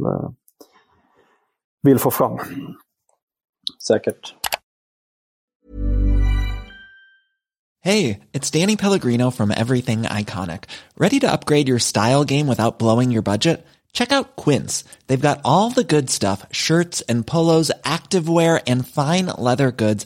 vill 1.84 2.00
få 2.00 2.12
fram. 2.12 2.38
Säkert. 3.88 4.36
Hey, 7.84 8.20
it's 8.32 8.52
Danny 8.52 8.76
Pellegrino 8.76 9.32
from 9.32 9.50
Everything 9.50 10.04
Iconic. 10.04 10.66
Ready 10.98 11.20
to 11.20 11.32
upgrade 11.32 11.68
your 11.68 11.80
style 11.80 12.24
game 12.24 12.46
without 12.46 12.78
blowing 12.78 13.10
your 13.10 13.24
budget? 13.24 13.66
Check 13.92 14.12
out 14.12 14.36
Quince. 14.36 14.84
They've 15.08 15.28
got 15.30 15.42
all 15.44 15.72
the 15.72 15.84
good 15.84 16.10
stuff, 16.10 16.46
shirts 16.52 17.02
and 17.10 17.26
polos, 17.26 17.72
activewear 17.84 18.62
and 18.68 18.88
fine 18.88 19.26
leather 19.38 19.72
goods, 19.72 20.06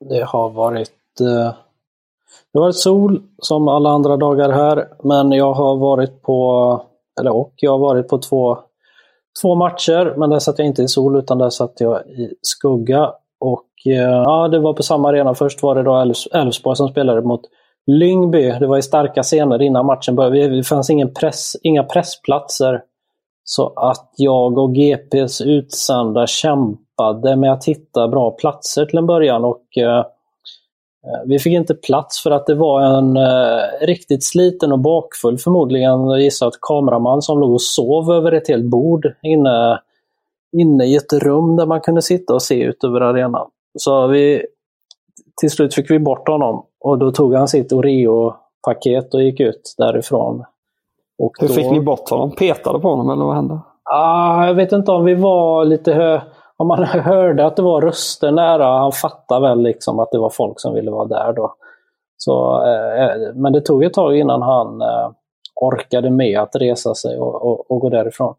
Det 0.00 0.24
har 0.24 0.50
varit 0.50 1.20
eh, 1.20 1.54
det 2.52 2.58
har 2.58 2.60
varit 2.60 2.76
sol 2.76 3.22
som 3.38 3.68
alla 3.68 3.90
andra 3.90 4.16
dagar 4.16 4.50
här, 4.50 4.88
men 5.02 5.32
jag 5.32 5.54
har 5.54 5.76
varit 5.76 6.22
på, 6.22 6.82
eller 7.20 7.36
och, 7.36 7.52
jag 7.56 7.70
har 7.70 7.78
varit 7.78 8.08
på 8.08 8.18
två 8.18 8.58
två 9.42 9.54
matcher, 9.54 10.14
men 10.16 10.30
där 10.30 10.38
satt 10.38 10.58
jag 10.58 10.66
inte 10.66 10.82
i 10.82 10.88
sol 10.88 11.16
utan 11.18 11.38
där 11.38 11.50
satt 11.50 11.80
jag 11.80 12.06
i 12.06 12.34
skugga. 12.42 13.12
Och 13.40 13.66
eh, 13.86 14.22
ja, 14.24 14.48
det 14.48 14.58
var 14.58 14.72
på 14.72 14.82
samma 14.82 15.08
arena. 15.08 15.34
Först 15.34 15.62
var 15.62 15.74
det 15.74 15.82
då 15.82 16.14
Elfsborg 16.32 16.76
som 16.76 16.88
spelade 16.88 17.22
mot 17.22 17.40
Lyngby. 17.86 18.50
Det 18.50 18.66
var 18.66 18.78
i 18.78 18.82
starka 18.82 19.22
scener 19.22 19.62
innan 19.62 19.86
matchen 19.86 20.16
började. 20.16 20.56
Det 20.56 20.62
fanns 20.64 20.90
ingen 20.90 21.14
press, 21.14 21.56
inga 21.62 21.82
pressplatser. 21.82 22.82
Så 23.44 23.72
att 23.76 24.12
jag 24.16 24.58
och 24.58 24.74
GPs 24.74 25.40
utsända 25.40 26.26
kämpade 26.26 26.85
med 27.36 27.52
att 27.52 27.64
hitta 27.64 28.08
bra 28.08 28.30
platser 28.30 28.86
till 28.86 28.98
en 28.98 29.06
början. 29.06 29.44
och 29.44 29.78
eh, 29.78 30.04
Eh, 31.06 31.20
vi 31.26 31.38
fick 31.38 31.52
inte 31.52 31.74
plats 31.74 32.22
för 32.22 32.30
att 32.30 32.46
det 32.46 32.54
var 32.54 32.80
en 32.80 33.16
eh, 33.16 33.86
riktigt 33.86 34.24
sliten 34.24 34.72
och 34.72 34.78
bakfull 34.78 35.38
förmodligen, 35.38 36.08
att 36.42 36.60
kameraman 36.60 37.22
som 37.22 37.40
låg 37.40 37.52
och 37.52 37.62
sov 37.62 38.12
över 38.12 38.32
ett 38.32 38.48
helt 38.48 38.64
bord 38.64 39.06
inne, 39.22 39.80
inne 40.56 40.84
i 40.84 40.96
ett 40.96 41.12
rum 41.12 41.56
där 41.56 41.66
man 41.66 41.80
kunde 41.80 42.02
sitta 42.02 42.34
och 42.34 42.42
se 42.42 42.62
ut 42.62 42.84
över 42.84 43.00
arenan. 43.00 43.48
Så 43.78 44.06
vi, 44.06 44.46
till 45.40 45.50
slut 45.50 45.74
fick 45.74 45.90
vi 45.90 45.98
bort 45.98 46.28
honom 46.28 46.64
och 46.80 46.98
då 46.98 47.12
tog 47.12 47.34
han 47.34 47.48
sitt 47.48 47.72
Oreo-paket 47.72 49.14
och 49.14 49.22
gick 49.22 49.40
ut 49.40 49.74
därifrån. 49.78 50.44
Och 51.18 51.32
Hur 51.40 51.48
då... 51.48 51.54
fick 51.54 51.70
ni 51.70 51.80
bort 51.80 52.10
honom? 52.10 52.30
Petade 52.30 52.78
på 52.78 52.88
honom 52.88 53.10
eller 53.10 53.24
vad 53.24 53.34
hände? 53.34 53.60
Ah, 53.84 54.46
jag 54.46 54.54
vet 54.54 54.72
inte 54.72 54.92
om 54.92 55.04
vi 55.04 55.14
var 55.14 55.64
lite 55.64 55.92
hö 55.92 56.20
om 56.56 56.68
man 56.68 56.84
hörde 56.84 57.46
att 57.46 57.56
det 57.56 57.62
var 57.62 57.80
röster 57.80 58.32
nära, 58.32 58.78
han 58.78 58.92
fattade 58.92 59.48
väl 59.48 59.62
liksom 59.62 59.98
att 59.98 60.10
det 60.10 60.18
var 60.18 60.30
folk 60.30 60.60
som 60.60 60.74
ville 60.74 60.90
vara 60.90 61.08
där 61.08 61.32
då. 61.32 61.54
Så, 62.16 62.62
eh, 62.64 63.34
men 63.34 63.52
det 63.52 63.60
tog 63.60 63.84
ett 63.84 63.92
tag 63.92 64.16
innan 64.18 64.42
han 64.42 64.80
eh, 64.80 65.10
orkade 65.60 66.10
med 66.10 66.40
att 66.40 66.56
resa 66.56 66.94
sig 66.94 67.18
och, 67.18 67.42
och, 67.42 67.70
och, 67.70 67.80
gå 67.80 67.88
därifrån. 67.88 68.34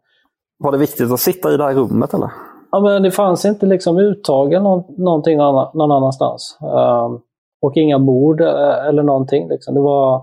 Var 0.60 0.72
det 0.72 0.78
viktigt 0.78 1.12
att 1.12 1.20
sitta 1.20 1.54
i 1.54 1.58
det 1.58 1.64
här 1.64 1.74
rummet 1.74 2.14
eller? 2.14 2.30
Ja, 2.72 2.80
men 2.80 3.04
det 3.04 3.12
fanns 3.12 3.46
inte 3.46 3.66
liksom 3.66 3.98
uttagen 3.98 4.64
någon, 4.64 4.84
någonting 4.98 5.40
annan, 5.40 5.68
någon 5.74 5.92
annanstans. 5.92 6.58
Um, 6.62 7.22
och 7.62 7.78
inga 7.78 8.00
bord 8.00 8.42
eh, 8.42 8.88
eller 8.88 9.04
någonting. 9.04 9.50
Liksom. 9.50 9.74
Det 9.74 9.82
var, 9.82 10.22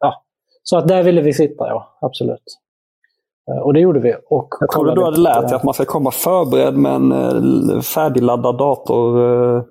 ja. 0.00 0.22
Så 0.62 0.78
att 0.78 0.88
där 0.88 1.02
ville 1.02 1.20
vi 1.20 1.32
sitta, 1.32 1.68
ja. 1.68 1.98
Absolut. 2.00 2.58
Eh, 3.50 3.58
och 3.58 3.72
det 3.74 3.80
gjorde 3.80 4.00
vi. 4.00 4.14
Och 4.30 4.48
jag 4.60 4.70
trodde 4.70 4.94
du 4.94 5.04
hade 5.04 5.20
lärt 5.20 5.48
dig 5.48 5.56
att 5.56 5.64
man 5.64 5.74
ska 5.74 5.84
komma 5.84 6.10
förberedd 6.10 6.76
med 6.76 6.94
en 6.94 7.12
eh, 7.12 7.80
färdigladdad 7.80 8.58
dator. 8.58 9.20
Eh, 9.26 9.62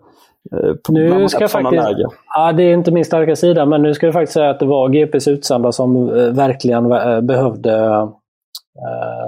nu 0.89 1.29
ska 1.29 1.47
faktiskt, 1.47 1.87
ja, 2.35 2.51
det 2.51 2.63
är 2.63 2.73
inte 2.73 2.91
min 2.91 3.05
starka 3.05 3.35
sida, 3.35 3.65
men 3.65 3.81
nu 3.81 3.93
ska 3.93 4.07
jag 4.07 4.13
faktiskt 4.13 4.33
säga 4.33 4.49
att 4.49 4.59
det 4.59 4.65
var 4.65 4.89
GPs 4.89 5.27
utsända 5.27 5.71
som 5.71 6.07
verkligen 6.35 6.89
behövde 7.27 7.71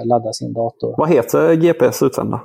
ladda 0.04 0.34
sin 0.34 0.54
dator. 0.54 0.96
Vad 0.98 1.10
heter 1.10 1.54
GPs 1.54 2.04
utsända? 2.04 2.42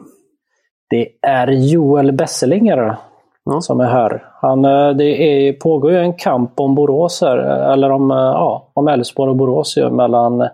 Det 0.91 1.09
är 1.23 1.47
Joel 1.49 2.13
Besselinger 2.13 2.97
ja. 3.45 3.61
som 3.61 3.81
är 3.81 3.89
här. 3.89 4.25
Han, 4.41 4.63
det 4.97 5.05
är, 5.05 5.53
pågår 5.53 5.91
ju 5.91 5.99
en 5.99 6.15
kamp 6.15 6.61
om 6.61 6.75
Borås 6.75 7.21
här, 7.21 7.39
eller 7.73 7.91
om, 7.91 8.11
ja, 8.11 8.71
om 8.75 8.89
Älvsborg 8.89 9.31
och 9.31 9.37
Borås 9.37 9.77
ju, 9.77 9.91
mellan 9.91 10.49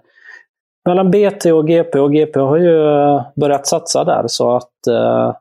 mellan 0.86 1.10
BT 1.10 1.52
och 1.52 1.66
GP 1.66 1.98
och 1.98 2.12
GP 2.12 2.40
har 2.40 2.56
ju 2.56 2.78
börjat 3.40 3.66
satsa 3.66 4.04
där 4.04 4.24
så 4.26 4.56
att 4.56 4.86
eh, 4.90 5.36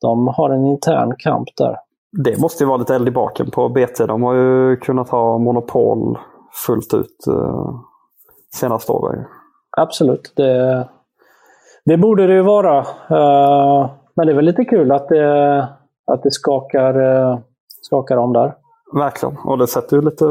de 0.00 0.28
har 0.28 0.50
en 0.50 0.66
intern 0.66 1.14
kamp 1.18 1.48
där. 1.56 1.76
Det 2.24 2.40
måste 2.40 2.64
ju 2.64 2.68
vara 2.68 2.78
lite 2.78 2.94
eld 2.94 3.08
i 3.08 3.10
baken 3.10 3.50
på 3.50 3.68
BT. 3.68 4.06
De 4.06 4.22
har 4.22 4.34
ju 4.34 4.76
kunnat 4.76 5.08
ha 5.08 5.38
monopol 5.38 6.18
fullt 6.66 6.94
ut 6.94 7.26
eh, 7.28 7.80
senaste 8.54 8.92
åren. 8.92 9.24
Absolut. 9.76 10.32
Det, 10.36 10.88
det 11.84 11.96
borde 11.96 12.26
det 12.26 12.34
ju 12.34 12.42
vara. 12.42 12.78
Eh, 13.10 13.90
men 14.14 14.26
det 14.26 14.32
är 14.32 14.36
väl 14.36 14.44
lite 14.44 14.64
kul 14.64 14.92
att 14.92 15.08
det, 15.08 15.58
att 16.06 16.22
det 16.22 16.30
skakar, 16.30 17.00
eh, 17.00 17.38
skakar 17.82 18.16
om 18.16 18.32
där. 18.32 18.54
Verkligen. 18.94 19.36
Och 19.44 19.58
det 19.58 19.66
sätter 19.66 19.96
ju 19.96 20.02
lite 20.02 20.24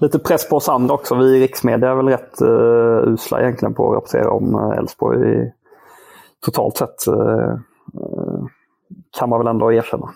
lite 0.00 0.18
press 0.18 0.48
på 0.48 0.56
oss 0.56 0.68
andra 0.68 0.94
också. 0.94 1.14
Vi 1.14 1.36
i 1.36 1.40
riksmedia 1.40 1.90
är 1.90 1.94
väl 1.94 2.08
rätt 2.08 2.42
uh, 2.42 3.12
usla 3.12 3.40
egentligen 3.40 3.74
på 3.74 3.90
att 3.90 3.96
rapportera 3.96 4.30
om 4.30 4.54
eh, 4.54 4.78
Elfsborg 4.78 5.18
uh, 5.18 5.48
totalt 6.44 6.76
sett. 6.76 7.08
Uh, 7.08 7.56
kan 9.18 9.28
man 9.28 9.38
väl 9.38 9.46
ändå 9.46 9.72
erkänna. 9.72 10.08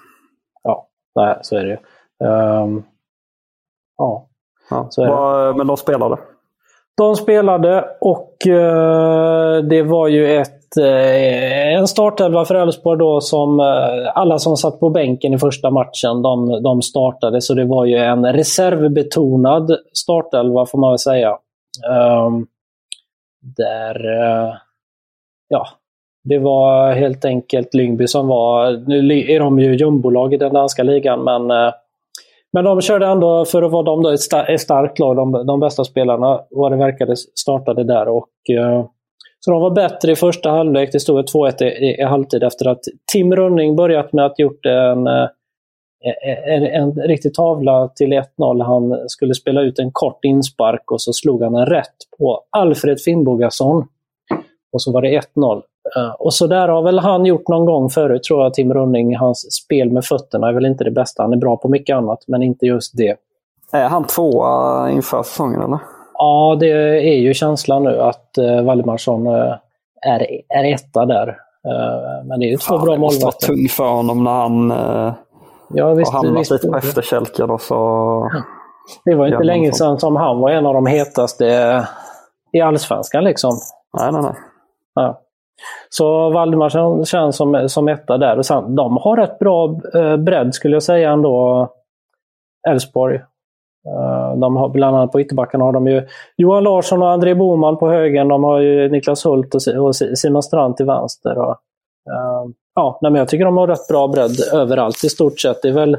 Ja, 0.63 0.89
nej, 1.15 1.39
så 1.43 1.57
är 1.57 1.65
det 1.65 1.69
ju. 1.69 1.77
Um, 2.27 2.83
ja, 3.97 4.29
ja. 4.71 4.87
Så 4.91 5.03
är 5.03 5.47
det. 5.47 5.59
Men 5.59 5.67
de 5.67 5.77
spelade? 5.77 6.19
De 6.97 7.17
spelade 7.17 7.97
och 8.01 8.37
det 9.69 9.83
var 9.83 10.09
ju 10.09 10.37
ett 10.37 10.56
Eh, 10.79 11.75
en 11.75 11.89
startelva 11.89 12.45
för 12.45 12.55
Elfsborg 12.55 12.99
då 12.99 13.21
som 13.21 13.61
eh, 13.61 14.13
alla 14.15 14.39
som 14.39 14.57
satt 14.57 14.81
på 14.81 14.91
bänken 14.91 15.35
i 15.35 15.39
första 15.39 15.71
matchen, 15.71 16.23
de, 16.23 16.63
de 16.63 16.83
startade. 16.83 17.41
Så 17.41 17.55
det 17.55 17.65
var 17.65 17.85
ju 17.85 17.97
en 17.97 18.33
reservbetonad 18.33 19.77
startelva 19.93 20.67
får 20.67 20.79
man 20.79 20.91
väl 20.91 20.99
säga. 20.99 21.39
Um, 21.91 22.47
där, 23.57 24.07
uh, 24.07 24.55
ja, 25.49 25.67
det 26.25 26.39
var 26.39 26.93
helt 26.93 27.25
enkelt 27.25 27.75
Lyngby 27.75 28.07
som 28.07 28.29
var, 28.29 28.73
nu 28.89 29.31
är 29.31 29.41
de 29.41 29.59
ju 29.59 29.77
jumbolag 29.77 30.35
i 30.35 30.37
den 30.37 30.53
danska 30.53 30.83
ligan, 30.83 31.25
men, 31.25 31.51
uh, 31.51 31.73
men 32.53 32.65
de 32.65 32.81
körde 32.81 33.07
ändå, 33.07 33.45
för 33.45 33.63
att 33.63 33.73
vara 33.73 33.83
de 33.83 34.03
då, 34.03 34.11
ett, 34.11 34.61
starkt 34.61 34.99
lag, 34.99 35.17
de, 35.17 35.47
de 35.47 35.61
bästa 35.61 35.85
spelarna 35.85 36.41
vad 36.51 36.73
det 36.73 36.77
verkade 36.77 37.17
startade 37.17 37.85
där. 37.85 38.09
och 38.09 38.31
eh, 38.51 38.85
så 39.47 39.53
de 39.53 39.61
var 39.61 39.71
bättre 39.71 40.13
i 40.13 40.17
första 40.17 40.51
halvlek. 40.51 40.93
Det 40.93 41.01
stod 41.01 41.25
2-1 41.25 41.63
i, 41.63 41.67
i, 41.67 42.01
i 42.01 42.03
halvtid 42.03 42.43
efter 42.43 42.69
att 42.69 42.81
Tim 43.13 43.37
Rönning 43.37 43.77
börjat 43.77 44.13
med 44.13 44.27
att 44.27 44.39
gjort 44.39 44.67
en, 44.67 45.07
eh, 45.07 45.29
en, 46.47 46.63
en 46.63 46.93
riktig 46.93 47.35
tavla 47.35 47.89
till 47.89 48.13
1-0. 48.13 48.65
Han 48.65 49.09
skulle 49.09 49.35
spela 49.35 49.61
ut 49.61 49.79
en 49.79 49.91
kort 49.93 50.25
inspark 50.25 50.91
och 50.91 51.03
så 51.03 51.13
slog 51.13 51.43
han 51.43 51.55
en 51.55 51.67
rätt 51.67 51.95
på 52.19 52.41
Alfred 52.51 53.01
Finnbogason. 53.01 53.87
Och 54.73 54.83
så 54.83 54.93
var 54.93 55.03
det 55.03 55.21
1-0. 55.37 55.63
Eh, 55.97 56.11
och 56.19 56.35
så 56.35 56.47
där 56.47 56.69
har 56.69 56.83
väl 56.83 56.99
han 56.99 57.27
gjort 57.27 57.49
någon 57.49 57.67
gång 57.67 57.91
förut 57.91 58.23
tror 58.23 58.43
jag, 58.43 58.55
Tim 58.55 58.75
Rönning. 58.75 59.17
Hans 59.17 59.55
spel 59.55 59.93
med 59.93 60.05
fötterna 60.05 60.49
är 60.49 60.53
väl 60.53 60.67
inte 60.67 60.85
det 60.85 60.91
bästa. 60.91 61.23
Han 61.23 61.33
är 61.33 61.37
bra 61.37 61.57
på 61.57 61.69
mycket 61.69 61.97
annat, 61.97 62.25
men 62.27 62.43
inte 62.43 62.67
just 62.67 62.97
det. 62.97 63.17
Är 63.73 63.89
han 63.89 64.07
tvåa 64.07 64.91
inför 64.91 65.23
säsongen 65.23 65.61
eller? 65.61 65.96
Ja, 66.19 66.57
det 66.61 66.71
är 67.09 67.19
ju 67.19 67.35
känslan 67.35 67.85
nu 67.85 68.01
att 68.01 68.31
uh, 68.39 68.63
Valdemarsson 68.63 69.27
uh, 69.27 69.55
är, 70.07 70.27
är 70.49 70.75
etta 70.75 71.07
där. 71.07 71.29
Uh, 71.29 72.27
men 72.27 72.41
det 72.41 72.47
är 72.47 72.51
ju 72.51 72.57
två 72.57 72.79
bra 72.79 72.97
målvakter. 72.97 73.01
Det 73.01 73.01
måste 73.01 73.25
vara 73.25 73.57
tungt 73.57 73.73
för 73.73 73.89
honom 73.89 74.25
när 74.25 74.31
han 74.31 74.73
uh, 74.73 75.15
ja, 75.69 75.95
visst, 75.95 76.13
har 76.13 76.23
hamnat 76.23 76.41
visst, 76.41 76.51
lite 76.51 76.69
på 76.69 76.77
efterkälken. 76.77 77.51
Och 77.51 77.61
så... 77.61 78.31
Det 79.05 79.15
var 79.15 79.27
inte 79.27 79.45
länge 79.45 79.73
sedan 79.73 79.99
som 79.99 80.17
han 80.17 80.41
var 80.41 80.51
en 80.51 80.67
av 80.67 80.75
de 80.75 80.87
hetaste 80.87 81.85
i 82.53 82.61
allsvenskan 82.61 83.25
liksom. 83.25 83.53
Nej, 83.99 84.13
nej, 84.13 84.23
nej. 84.23 84.35
Ja. 84.95 85.21
Så 85.89 86.31
Valdemarsson 86.31 87.05
känns 87.05 87.37
som, 87.37 87.69
som 87.69 87.89
etta 87.89 88.19
där. 88.19 88.39
Och 88.39 88.47
sen, 88.47 88.75
de 88.75 88.97
har 88.97 89.17
rätt 89.17 89.39
bra 89.39 89.81
eh, 89.95 90.17
bredd 90.17 90.55
skulle 90.55 90.77
jag 90.77 90.83
säga 90.83 91.11
ändå, 91.11 91.69
Elfsborg. 92.69 93.21
Eh, 93.87 94.39
de 94.39 94.57
har 94.57 94.69
bland 94.69 94.97
annat 94.97 95.13
på 95.13 95.21
ytterbackarna 95.21 95.65
har 95.65 95.73
de 95.73 95.87
ju 95.87 96.07
Johan 96.37 96.65
Larsson 96.65 97.03
och 97.03 97.11
André 97.11 97.35
Boman 97.35 97.77
på 97.77 97.89
högen. 97.89 98.29
De 98.29 98.45
har 98.45 98.61
ju 98.61 98.89
Niklas 98.89 99.27
Hult 99.27 99.55
och, 99.55 99.97
Simon 99.97 100.43
Strand 100.43 100.77
till 100.77 100.87
vänster. 100.87 101.39
Och, 101.39 101.57
eh, 102.11 102.45
ja, 102.75 102.99
men 103.03 103.15
jag 103.15 103.29
tycker 103.29 103.45
de 103.45 103.57
har 103.57 103.67
rätt 103.67 103.89
bra 103.89 104.09
bredd 104.09 104.37
överallt 104.53 105.05
i 105.05 105.09
stort 105.09 105.41
sett. 105.41 105.63
Det 105.63 105.69
är 105.69 105.73
väl 105.73 105.97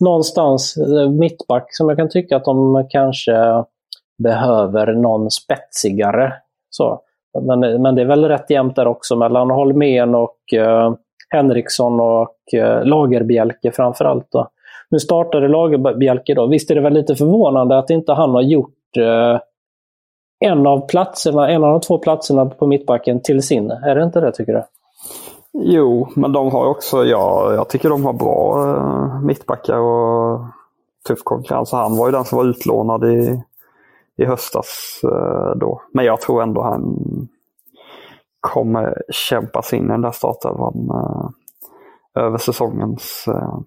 någonstans 0.00 0.76
eh, 0.76 1.10
mittback 1.10 1.66
som 1.70 1.88
jag 1.88 1.98
kan 1.98 2.08
tycka 2.08 2.36
att 2.36 2.44
de 2.44 2.86
kanske 2.90 3.64
behöver 4.22 4.92
någon 4.92 5.30
spetsigare. 5.30 6.32
Så. 6.70 7.00
Men, 7.42 7.82
men 7.82 7.94
det 7.94 8.02
är 8.02 8.06
väl 8.06 8.24
rätt 8.24 8.50
jämnt 8.50 8.76
där 8.76 8.86
också 8.86 9.16
mellan 9.16 9.50
Holmén 9.50 10.14
och 10.14 10.38
uh, 10.56 10.94
Henriksson 11.28 12.00
och 12.00 12.36
uh, 12.56 12.84
Lagerbjälke 12.84 13.70
framförallt. 13.72 14.26
Då. 14.30 14.48
Nu 14.90 14.98
startade 14.98 15.48
Lagerbjälke 15.48 16.34
då. 16.34 16.46
Visst 16.46 16.70
är 16.70 16.74
det 16.74 16.80
väl 16.80 16.92
lite 16.92 17.14
förvånande 17.14 17.78
att 17.78 17.90
inte 17.90 18.12
han 18.12 18.30
har 18.30 18.42
gjort 18.42 18.96
eh, 18.96 19.40
en 20.40 20.66
av 20.66 20.88
platserna, 20.88 21.50
en 21.50 21.64
av 21.64 21.72
de 21.72 21.80
två 21.80 21.98
platserna 21.98 22.46
på 22.46 22.66
mittbacken 22.66 23.22
till 23.22 23.42
sin. 23.42 23.70
Är 23.70 23.94
det 23.94 24.04
inte 24.04 24.20
det 24.20 24.32
tycker 24.32 24.52
du? 24.52 24.62
Jo, 25.52 26.08
men 26.16 26.32
de 26.32 26.50
har 26.52 26.66
också, 26.66 27.04
ja, 27.04 27.54
jag 27.54 27.68
tycker 27.68 27.88
de 27.88 28.04
har 28.04 28.12
bra 28.12 28.68
eh, 28.68 29.20
mittbackar 29.20 29.78
och 29.78 30.40
tuff 31.08 31.22
konkurrens. 31.24 31.72
Han 31.72 31.96
var 31.96 32.06
ju 32.06 32.12
den 32.12 32.24
som 32.24 32.38
var 32.38 32.44
utlånad 32.44 33.04
i 33.04 33.42
i 34.18 34.24
höstas 34.24 35.00
eh, 35.04 35.56
då. 35.56 35.82
Men 35.92 36.04
jag 36.04 36.20
tror 36.20 36.42
ändå 36.42 36.62
han 36.62 36.98
kommer 38.40 39.02
kämpa 39.10 39.62
sig 39.62 39.78
in 39.78 39.84
i 39.84 39.88
den 39.88 40.00
där 40.00 40.10
startelvan 40.10 40.88
eh, 40.90 41.28
över 42.24 42.38
säsongens 42.38 43.24
eh, 43.28 43.58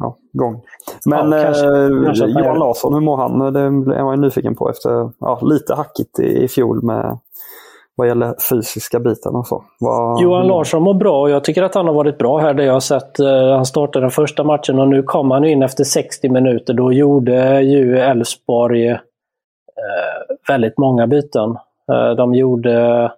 ja. 0.00 0.16
Gång. 0.32 0.62
Men 1.06 1.32
ja, 1.32 1.42
kanske, 1.42 1.66
eh, 1.66 2.04
kanske 2.04 2.26
Johan 2.26 2.58
Larsson, 2.58 2.94
hur 2.94 3.00
mår 3.00 3.16
han? 3.16 3.52
Det 3.52 3.60
är 3.60 3.98
jag 3.98 4.18
nyfiken 4.18 4.54
på 4.56 4.70
efter 4.70 5.10
ja, 5.20 5.40
lite 5.42 5.74
hackigt 5.74 6.18
i, 6.18 6.44
i 6.44 6.48
fjol 6.48 6.82
med 6.82 7.18
vad 7.94 8.08
gäller 8.08 8.34
fysiska 8.50 9.00
biten 9.00 9.34
och 9.34 9.46
så. 9.46 9.64
Vad... 9.80 10.20
Johan 10.22 10.46
Larsson 10.46 10.82
mår 10.82 10.94
bra 10.94 11.20
och 11.20 11.30
jag 11.30 11.44
tycker 11.44 11.62
att 11.62 11.74
han 11.74 11.86
har 11.86 11.94
varit 11.94 12.18
bra 12.18 12.38
här. 12.38 12.54
Det 12.54 12.64
jag 12.64 12.72
har 12.72 12.80
sett, 12.80 13.20
eh, 13.20 13.56
han 13.56 13.66
startade 13.66 14.04
den 14.04 14.10
första 14.10 14.44
matchen 14.44 14.78
och 14.78 14.88
nu 14.88 15.02
kom 15.02 15.30
han 15.30 15.44
in 15.44 15.62
efter 15.62 15.84
60 15.84 16.28
minuter. 16.28 16.74
Då 16.74 16.92
gjorde 16.92 17.62
ju 17.62 17.98
Elfsborg 17.98 18.98
Eh, 19.80 20.36
väldigt 20.48 20.78
många 20.78 21.06
byten. 21.06 21.50
Eh, 21.92 22.10
de 22.16 22.34
gjorde 22.34 23.10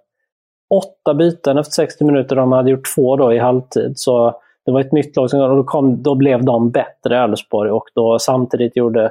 åtta 0.71 1.15
byten 1.15 1.59
efter 1.59 1.73
60 1.73 2.05
minuter. 2.05 2.37
De 2.37 2.53
hade 2.53 2.71
gjort 2.71 2.95
två 2.95 3.17
då 3.17 3.33
i 3.33 3.39
halvtid. 3.39 3.93
Så 3.99 4.41
det 4.67 4.73
var 4.73 4.81
ett 4.81 4.93
nytt 4.93 5.17
lag. 5.17 5.25
Och 5.25 5.57
då, 5.57 5.65
kom, 5.65 6.03
då 6.03 6.15
blev 6.15 6.45
de 6.45 6.71
bättre, 6.71 7.19
Elfsborg. 7.19 7.71
Och 7.71 7.85
då 7.95 8.19
samtidigt 8.19 8.77
gjorde 8.77 9.11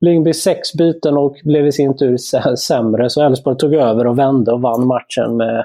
Lyngby 0.00 0.32
sex 0.32 0.74
byten 0.74 1.16
och 1.16 1.36
blev 1.44 1.66
i 1.66 1.72
sin 1.72 1.96
tur 1.96 2.16
sämre. 2.56 3.10
Så 3.10 3.22
Elfsborg 3.22 3.56
tog 3.56 3.74
över 3.74 4.06
och 4.06 4.18
vände 4.18 4.52
och 4.52 4.62
vann 4.62 4.86
matchen 4.86 5.36
med, 5.36 5.64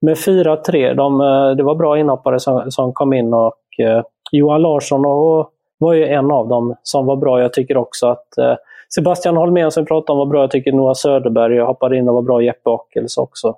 med 0.00 0.16
4-3. 0.16 0.94
De, 0.94 1.20
eh, 1.20 1.56
det 1.56 1.62
var 1.62 1.74
bra 1.74 1.98
inhoppare 1.98 2.40
som, 2.40 2.70
som 2.70 2.92
kom 2.92 3.12
in 3.12 3.34
och 3.34 3.80
eh, 3.86 4.02
Johan 4.32 4.62
Larsson 4.62 5.06
och, 5.06 5.50
var 5.78 5.92
ju 5.92 6.06
en 6.06 6.30
av 6.30 6.48
dem 6.48 6.76
som 6.82 7.06
var 7.06 7.16
bra. 7.16 7.40
Jag 7.40 7.52
tycker 7.52 7.76
också 7.76 8.06
att 8.06 8.38
eh, 8.38 8.54
Sebastian 8.94 9.36
Holmén 9.36 9.70
som 9.70 9.82
vi 9.82 9.88
pratade 9.88 10.12
om 10.12 10.18
var 10.18 10.26
bra. 10.26 10.40
Jag 10.40 10.50
tycker 10.50 10.72
Noah 10.72 10.94
Söderberg 10.94 11.60
hoppade 11.60 11.96
in 11.96 12.08
och 12.08 12.14
var 12.14 12.22
bra. 12.22 12.42
Jeppe 12.42 12.70
Ockels 12.70 13.16
också. 13.16 13.56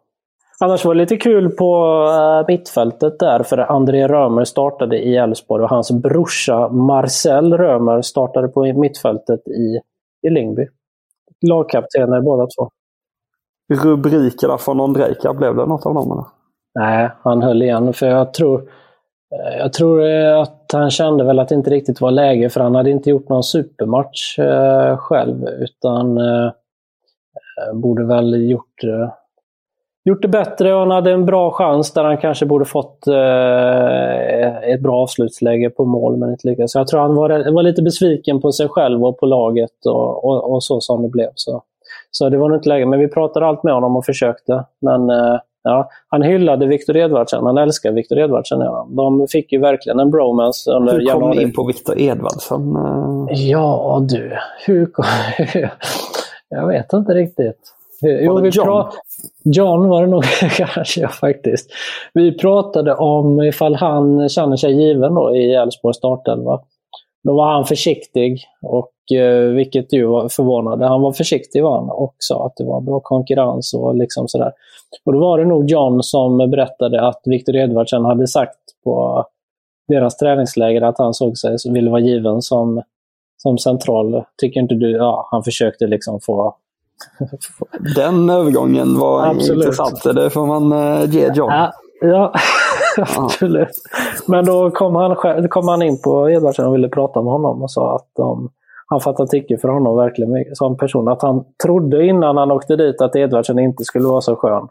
Annars 0.61 0.85
var 0.85 0.95
det 0.95 1.01
lite 1.01 1.17
kul 1.17 1.51
på 1.51 2.03
uh, 2.05 2.45
mittfältet 2.49 3.19
där, 3.19 3.43
för 3.43 3.59
André 3.59 4.09
Römer 4.09 4.45
startade 4.45 4.99
i 4.99 5.17
Elfsborg 5.17 5.65
och 5.65 5.71
hans 5.71 5.91
brorsa 5.91 6.69
Marcel 6.69 7.59
Römer 7.59 8.03
startade 8.03 8.49
på 8.49 8.73
mittfältet 8.73 9.49
i, 9.49 9.81
i 10.27 10.31
Lingby. 10.31 10.67
Lagkaptener 11.47 12.21
båda 12.21 12.47
två. 12.47 12.71
Rubrikerna 13.75 14.59
från 14.59 14.81
Ondrejka, 14.81 15.35
blev 15.35 15.57
det 15.57 15.67
något 15.67 15.87
av 15.87 15.95
dem? 15.95 16.13
Eller? 16.13 16.25
Nej, 16.75 17.11
han 17.23 17.43
höll 17.43 17.63
igen. 17.63 17.93
För 17.93 18.07
jag 18.07 18.35
tror, 18.35 18.69
Eh, 19.35 19.59
jag 19.59 19.73
tror 19.73 20.05
eh, 20.05 20.41
att 20.41 20.71
han 20.73 20.91
kände 20.91 21.25
väl 21.25 21.39
att 21.39 21.49
det 21.49 21.55
inte 21.55 21.71
riktigt 21.71 22.01
var 22.01 22.11
läge 22.11 22.49
för 22.51 22.61
han 22.61 22.75
hade 22.75 22.91
inte 22.91 23.11
gjort 23.11 23.29
någon 23.29 23.43
supermatch 23.43 24.39
eh, 24.39 24.97
själv 24.97 25.49
utan 25.49 26.19
eh, 26.19 26.51
borde 27.75 28.05
väl 28.05 28.51
gjort, 28.51 28.85
eh, 28.85 29.13
gjort 30.07 30.23
det 30.23 30.29
bättre 30.29 30.75
och 30.75 30.81
han 30.81 30.91
hade 30.91 31.13
en 31.13 31.27
bra 31.27 31.51
chans 31.51 31.93
där 31.93 32.05
han 32.05 32.19
kanske 32.19 32.47
borde 32.47 32.65
fått 32.65 33.07
eh, 33.07 34.71
ett 34.73 34.81
bra 34.81 34.97
avslutsläge 35.03 35.71
på 35.71 35.85
mål 35.85 36.17
men 36.17 36.31
inte 36.31 36.49
lyckades. 36.49 36.73
Så 36.73 36.79
jag 36.79 36.89
tror 36.89 37.01
han 37.01 37.15
var, 37.15 37.53
var 37.53 37.63
lite 37.63 37.83
besviken 37.83 38.41
på 38.41 38.53
sig 38.53 38.69
själv 38.69 39.05
och 39.05 39.19
på 39.19 39.27
laget 39.27 39.87
och, 39.87 40.25
och, 40.25 40.53
och 40.53 40.65
så 40.65 40.81
som 40.81 41.03
det 41.03 41.09
blev. 41.09 41.29
Så, 41.35 41.63
så 42.11 42.29
det 42.29 42.39
var 42.39 42.49
nog 42.49 42.59
inte 42.59 42.69
läge. 42.69 42.87
Men 42.87 43.01
vi 43.01 43.09
pratade 43.09 43.47
allt 43.47 43.63
med 43.63 43.75
honom 43.75 43.97
och 43.97 44.05
försökte. 44.05 44.65
Men 44.81 45.11
Ja, 45.69 45.91
han 46.09 46.23
hyllade 46.23 46.67
Viktor 46.67 46.97
Edvardsen. 46.97 47.45
Han 47.45 47.59
älskar 47.59 47.93
Viktor 47.93 48.19
Edvardsen. 48.19 48.61
Ja. 48.61 48.89
De 48.91 49.27
fick 49.29 49.53
ju 49.53 49.61
verkligen 49.61 50.01
en 50.01 50.11
bromance 50.11 50.71
under 50.71 50.93
Hur 50.93 51.07
kom 51.07 51.31
ni 51.31 51.43
in 51.43 51.53
på 51.53 51.65
Viktor 51.65 51.99
Edvardsen? 51.99 52.77
Ja 53.31 54.07
du, 54.09 54.33
hur 54.67 54.87
kom... 54.87 55.05
Jag 56.49 56.67
vet 56.67 56.93
inte 56.93 57.15
riktigt. 57.15 57.76
Jo, 58.01 58.41
vi 58.41 58.49
John? 58.49 58.85
John 59.45 59.89
var 59.89 60.03
det 60.03 60.09
nog 60.09 60.25
kanske 60.57 61.01
ja, 61.01 61.09
faktiskt. 61.09 61.71
Vi 62.15 62.39
pratade 62.39 62.95
om 62.95 63.43
ifall 63.43 63.75
han 63.75 64.29
känner 64.29 64.57
sig 64.57 64.73
given 64.73 65.15
då 65.15 65.37
i 65.37 65.55
Elfsborgs 65.55 65.97
startelva. 65.97 66.61
Då 67.25 67.37
var 67.37 67.53
han 67.53 67.65
försiktig, 67.65 68.45
och, 68.63 69.17
eh, 69.19 69.41
vilket 69.41 69.93
ju 69.93 70.07
var 70.07 70.29
förvånande. 70.29 70.87
Han 70.87 71.03
var 71.03 71.13
försiktig 71.13 71.63
var 71.63 71.81
han 71.81 71.91
och 71.91 72.15
sa 72.19 72.47
att 72.47 72.57
det 72.57 72.65
var 72.65 72.81
bra 72.81 73.01
konkurrens 73.01 73.75
och 73.75 73.95
liksom 73.95 74.29
sådär. 74.29 74.53
Och 75.05 75.13
då 75.13 75.21
var 75.21 75.39
det 75.39 75.45
nog 75.45 75.71
John 75.71 76.03
som 76.03 76.39
berättade 76.39 77.09
att 77.09 77.21
Viktor 77.25 77.57
Edvardsen 77.57 78.05
hade 78.05 78.27
sagt 78.27 78.59
på 78.85 79.25
deras 79.89 80.17
träningsläger 80.17 80.83
att 80.83 80.99
han 80.99 81.15
såg 81.15 81.39
sig, 81.39 81.57
ville 81.73 81.91
vara 81.91 82.01
given 82.01 82.43
som, 82.43 82.83
som 83.43 83.59
central. 83.59 84.25
Tycker 84.41 84.61
inte 84.61 84.75
du? 84.75 84.91
Ja, 84.91 85.29
han 85.31 85.43
försökte 85.43 85.87
liksom 85.87 86.21
få 86.21 86.57
Den 87.97 88.31
övergången 88.31 88.99
var 88.99 89.27
Absolut. 89.27 89.65
intressant. 89.65 90.03
Det 90.03 90.31
får 90.31 90.47
man 90.47 90.73
uh, 90.73 91.11
ge 91.11 91.31
John. 91.35 91.51
Ja, 91.51 91.73
ja. 92.01 92.33
absolut. 93.17 93.69
Men 94.27 94.45
då 94.45 94.71
kom 94.71 94.95
han, 94.95 95.17
kom 95.49 95.69
han 95.69 95.83
in 95.83 96.03
på 96.03 96.31
Edvardsen 96.31 96.67
och 96.67 96.75
ville 96.75 96.89
prata 96.89 97.23
med 97.23 97.33
honom 97.33 97.63
och 97.63 97.71
sa 97.71 97.97
att 97.97 98.07
de, 98.17 98.51
han 98.87 99.01
fattade 99.01 99.29
tycke 99.29 99.59
för 99.59 99.69
honom 99.69 99.97
verkligen 99.97 100.55
som 100.55 100.77
person. 100.77 101.09
Att 101.09 101.23
han 101.23 101.45
trodde 101.63 102.07
innan 102.07 102.37
han 102.37 102.53
åkte 102.53 102.77
dit 102.77 103.01
att 103.01 103.17
Edvardsen 103.17 103.59
inte 103.59 103.85
skulle 103.85 104.09
vara 104.09 104.21
så 104.21 104.37
skön. 104.37 104.69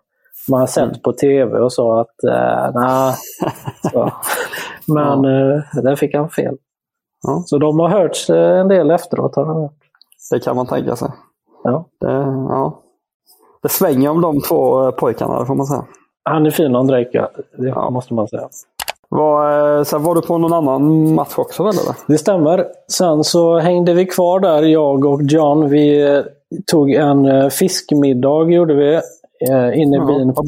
Man 0.49 0.59
har 0.59 0.67
sett 0.67 0.83
mm. 0.83 0.99
på 1.03 1.13
tv 1.13 1.59
och 1.59 1.73
sa 1.73 2.01
att 2.01 2.23
eh, 2.23 2.71
nej. 2.81 3.15
Men 4.87 5.23
ja. 5.23 5.55
eh, 5.77 5.83
där 5.83 5.95
fick 5.95 6.15
han 6.15 6.29
fel. 6.29 6.57
Ja. 7.23 7.43
Så 7.45 7.57
de 7.57 7.79
har 7.79 7.89
hörts 7.89 8.29
eh, 8.29 8.59
en 8.59 8.67
del 8.67 8.91
efteråt. 8.91 9.35
Har 9.35 9.45
de 9.45 9.69
Det 10.31 10.39
kan 10.39 10.55
man 10.55 10.67
tänka 10.67 10.95
sig. 10.95 11.09
Ja. 11.65 11.85
Det, 11.99 12.11
ja. 12.49 12.79
det 13.63 13.69
svänger 13.69 14.09
om 14.09 14.21
de 14.21 14.41
två 14.41 14.85
eh, 14.85 14.91
pojkarna, 14.91 15.45
får 15.45 15.55
man 15.55 15.65
säga. 15.65 15.85
Han 16.23 16.45
är 16.45 16.51
fin 16.51 16.75
Ondrejka, 16.75 17.29
det 17.57 17.67
ja. 17.67 17.89
måste 17.89 18.13
man 18.13 18.27
säga. 18.27 18.49
Var, 19.09 19.77
eh, 19.77 19.83
sen 19.83 20.03
var 20.03 20.15
du 20.15 20.21
på 20.21 20.37
någon 20.37 20.53
annan 20.53 21.13
match 21.13 21.33
också 21.37 21.63
väl? 21.63 21.73
Eller? 21.73 21.95
Det 22.07 22.17
stämmer. 22.17 22.65
Sen 22.91 23.23
så 23.23 23.59
hängde 23.59 23.93
vi 23.93 24.05
kvar 24.05 24.39
där, 24.39 24.63
jag 24.63 25.05
och 25.05 25.21
John. 25.23 25.69
Vi 25.69 26.15
eh, 26.15 26.23
tog 26.65 26.91
en 26.91 27.51
fiskmiddag 27.51 28.51
gjorde 28.51 28.73
vi 28.73 29.01
inne 29.75 29.95
i 29.95 29.99
Ja, 29.99 30.05
byn 30.05 30.33
på. 30.33 30.43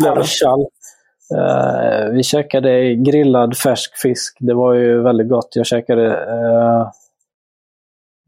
Eh, 1.36 2.10
vi 2.12 2.24
käkade 2.24 2.96
grillad 2.96 3.58
färsk 3.58 3.98
fisk. 3.98 4.38
Det 4.40 4.54
var 4.54 4.74
ju 4.74 5.02
väldigt 5.02 5.30
gott. 5.30 5.50
Jag 5.56 5.66
käkade, 5.66 6.04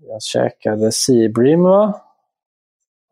jag 0.08 0.21
käkade 0.21 0.91
Sea 0.91 1.30
Bream, 1.30 1.63
va? 1.63 2.02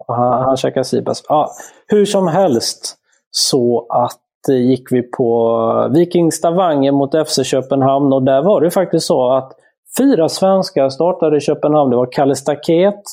Han, 0.08 0.44
han 0.44 0.58
käkade 0.58 0.86
Seabass. 0.86 1.24
Ja, 1.30 1.52
hur 1.88 2.06
som 2.06 2.28
helst 2.28 2.96
så 3.32 3.88
att 3.90 4.50
eh, 4.50 4.56
gick 4.56 4.92
vi 4.92 5.02
på 5.02 5.92
Viking 5.94 6.32
Stavanger 6.32 6.92
mot 6.92 7.28
FC 7.28 7.40
Köpenhamn 7.44 8.14
och 8.14 8.24
där 8.24 8.42
var 8.42 8.62
det 8.62 8.72
faktiskt 8.72 9.06
så 9.06 9.32
att 9.32 9.54
fyra 9.98 10.30
svenskar 10.30 10.90
startade 10.90 11.38
i 11.38 11.40
Köpenhamn. 11.40 11.90
Det 11.90 11.98
var 11.98 12.12
Kalle 12.12 12.36
Staket, 12.36 13.04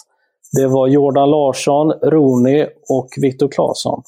det 0.53 0.67
var 0.67 0.87
Jordan 0.87 1.31
Larsson, 1.31 1.93
Rooney 1.93 2.67
och 2.89 3.09
Viktor 3.21 3.49
Claesson. 3.49 4.03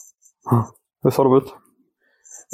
Hur 1.02 1.10
såg 1.10 1.26
de 1.26 1.36
ut? 1.36 1.54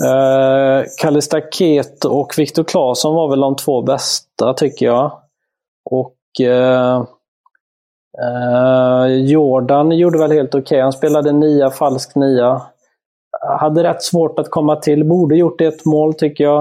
Eh, 0.04 0.84
Kalle 0.98 1.22
Staket 1.22 2.04
och 2.04 2.34
Viktor 2.38 2.64
Claesson 2.64 3.14
var 3.14 3.28
väl 3.28 3.40
de 3.40 3.56
två 3.56 3.82
bästa 3.82 4.54
tycker 4.54 4.86
jag. 4.86 5.12
Och 5.90 6.40
eh, 6.46 7.04
Uh, 8.20 9.06
Jordan 9.06 9.92
gjorde 9.92 10.18
väl 10.18 10.32
helt 10.32 10.54
okej. 10.54 10.80
Han 10.80 10.92
spelade 10.92 11.32
nia, 11.32 11.70
falsk 11.70 12.14
nia. 12.14 12.62
Hade 13.58 13.84
rätt 13.84 14.02
svårt 14.02 14.38
att 14.38 14.50
komma 14.50 14.76
till. 14.76 15.04
Borde 15.04 15.36
gjort 15.36 15.60
ett 15.60 15.84
mål 15.84 16.14
tycker 16.14 16.44
jag. 16.44 16.60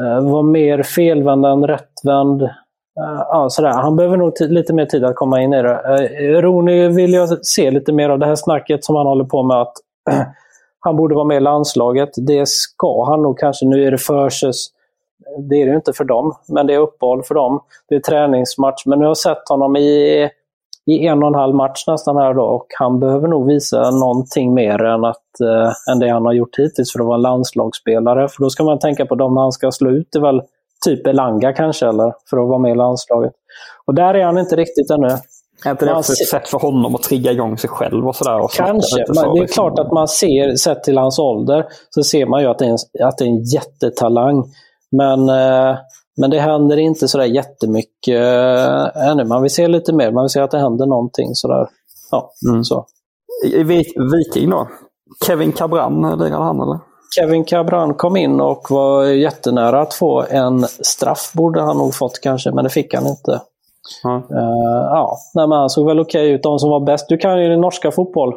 Uh, 0.00 0.30
var 0.30 0.42
mer 0.42 0.82
felvänd 0.82 1.46
än 1.46 1.66
rättvänd. 1.66 2.42
Uh, 2.42 3.48
sådär. 3.48 3.72
Han 3.72 3.96
behöver 3.96 4.16
nog 4.16 4.32
lite 4.40 4.72
mer 4.72 4.86
tid 4.86 5.04
att 5.04 5.16
komma 5.16 5.42
in 5.42 5.52
i 5.52 5.62
det. 5.62 5.80
Uh, 6.22 6.42
Roni 6.42 6.88
vill 6.88 7.12
jag 7.12 7.46
se 7.46 7.70
lite 7.70 7.92
mer 7.92 8.10
av 8.10 8.18
det 8.18 8.26
här 8.26 8.34
snacket 8.34 8.84
som 8.84 8.96
han 8.96 9.06
håller 9.06 9.24
på 9.24 9.42
med. 9.42 9.60
att 9.60 9.72
Han 10.82 10.96
borde 10.96 11.14
vara 11.14 11.24
med 11.24 11.36
i 11.36 11.40
landslaget. 11.40 12.10
Det 12.16 12.48
ska 12.48 13.04
han 13.04 13.22
nog 13.22 13.38
kanske. 13.38 13.66
Nu 13.66 13.84
är 13.84 13.90
det 13.90 13.98
försäs 13.98 14.70
det 15.38 15.54
är 15.54 15.66
det 15.66 15.70
ju 15.70 15.76
inte 15.76 15.92
för 15.92 16.04
dem, 16.04 16.36
men 16.48 16.66
det 16.66 16.74
är 16.74 16.78
uppehåll 16.78 17.22
för 17.22 17.34
dem. 17.34 17.60
Det 17.88 17.94
är 17.94 18.00
träningsmatch, 18.00 18.86
men 18.86 18.98
nu 18.98 19.04
har 19.04 19.10
jag 19.10 19.16
sett 19.16 19.48
honom 19.48 19.76
i, 19.76 20.30
i 20.90 21.06
en 21.06 21.22
och 21.22 21.28
en 21.28 21.34
halv 21.34 21.54
match 21.54 21.84
nästan 21.86 22.16
här 22.16 22.34
då 22.34 22.42
och 22.42 22.66
han 22.78 23.00
behöver 23.00 23.28
nog 23.28 23.46
visa 23.46 23.90
någonting 23.90 24.54
mer 24.54 24.84
än, 24.84 25.04
att, 25.04 25.40
eh, 25.40 25.92
än 25.92 25.98
det 25.98 26.08
han 26.08 26.24
har 26.26 26.32
gjort 26.32 26.58
hittills 26.58 26.92
för 26.92 27.00
att 27.00 27.06
vara 27.06 27.16
en 27.16 27.22
landslagsspelare. 27.22 28.28
För 28.28 28.42
då 28.42 28.50
ska 28.50 28.64
man 28.64 28.78
tänka 28.78 29.06
på 29.06 29.14
dem 29.14 29.36
han 29.36 29.52
ska 29.52 29.70
slå 29.70 29.90
ut. 29.90 30.08
Det 30.12 30.18
är 30.18 30.22
väl 30.22 30.42
typ 30.84 31.06
Elanga 31.06 31.52
kanske, 31.52 31.86
eller? 31.86 32.14
För 32.30 32.36
att 32.42 32.48
vara 32.48 32.58
med 32.58 32.72
i 32.72 32.74
landslaget. 32.74 33.32
Och 33.86 33.94
där 33.94 34.14
är 34.14 34.24
han 34.24 34.38
inte 34.38 34.56
riktigt 34.56 34.90
ännu. 34.90 35.08
Är 35.64 35.70
inte 35.70 35.84
det 35.84 35.94
också 35.94 36.12
ett 36.12 36.28
sätt 36.28 36.48
för 36.48 36.58
honom 36.58 36.94
att 36.94 37.02
trigga 37.02 37.32
igång 37.32 37.58
sig 37.58 37.70
själv 37.70 38.08
och 38.08 38.16
sådär? 38.16 38.40
Och 38.40 38.50
Kanske. 38.50 39.04
så, 39.06 39.12
Men 39.14 39.34
det 39.34 39.38
är 39.38 39.42
liksom? 39.42 39.62
klart 39.62 39.78
att 39.78 39.92
man 39.92 40.08
ser, 40.08 40.54
sett 40.56 40.84
till 40.84 40.98
hans 40.98 41.18
ålder, 41.18 41.66
så 41.90 42.02
ser 42.02 42.26
man 42.26 42.40
ju 42.40 42.46
att 42.46 42.58
det 42.58 42.64
är 42.64 42.68
en, 42.68 43.06
att 43.06 43.18
det 43.18 43.24
är 43.24 43.28
en 43.28 43.44
jättetalang. 43.44 44.44
Men, 44.90 45.28
eh, 45.28 45.76
men 46.20 46.30
det 46.30 46.38
händer 46.40 46.76
inte 46.76 47.08
sådär 47.08 47.24
jättemycket 47.24 48.20
eh, 48.20 49.08
ännu. 49.08 49.24
Man 49.24 49.42
vill 49.42 49.50
se 49.50 49.68
lite 49.68 49.92
mer. 49.92 50.10
Man 50.12 50.24
vill 50.24 50.30
se 50.30 50.40
att 50.40 50.50
det 50.50 50.58
händer 50.58 50.86
någonting 50.86 51.34
sådär. 51.34 51.66
Ja, 52.10 52.30
Mm. 52.50 52.64
så. 52.64 52.86
Viking 54.12 54.50
då? 54.50 54.68
Kevin 55.26 55.52
Cabran, 55.52 56.02
lirade 56.18 56.44
han 56.44 56.60
eller? 56.60 56.78
Kevin 57.18 57.44
Cabran 57.44 57.94
kom 57.94 58.16
in 58.16 58.40
och 58.40 58.66
var 58.70 59.04
jättenära 59.04 59.80
att 59.80 59.94
få 59.94 60.24
en 60.30 60.64
straff, 60.68 61.30
borde 61.34 61.60
han 61.60 61.78
nog 61.78 61.94
fått 61.94 62.20
kanske, 62.22 62.50
men 62.52 62.64
det 62.64 62.70
fick 62.70 62.94
han 62.94 63.06
inte. 63.06 63.40
Ja. 64.02 64.16
Eh, 64.16 64.84
ja, 64.90 65.16
nej, 65.34 65.48
men 65.48 65.58
han 65.58 65.70
såg 65.70 65.86
väl 65.86 66.00
okej 66.00 66.30
ut. 66.30 66.42
De 66.42 66.58
som 66.58 66.70
var 66.70 66.80
bäst. 66.80 67.08
Du 67.08 67.16
kan 67.18 67.42
ju 67.42 67.56
norska 67.56 67.90
fotboll. 67.90 68.34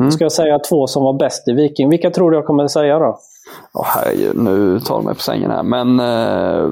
Mm. 0.00 0.10
Ska 0.10 0.24
jag 0.24 0.32
säga 0.32 0.58
två 0.58 0.86
som 0.86 1.02
var 1.02 1.12
bäst 1.12 1.48
i 1.48 1.52
Viking. 1.52 1.88
Vilka 1.88 2.10
tror 2.10 2.30
du 2.30 2.36
jag 2.36 2.46
kommer 2.46 2.68
säga 2.68 2.98
då? 2.98 3.18
Åh 3.74 3.84
herregud, 3.86 4.36
nu 4.36 4.80
tar 4.80 4.94
de 4.94 5.04
mig 5.04 5.14
på 5.14 5.20
sängen 5.20 5.50
här. 5.50 5.62
Men... 5.62 6.00
eh, 6.00 6.64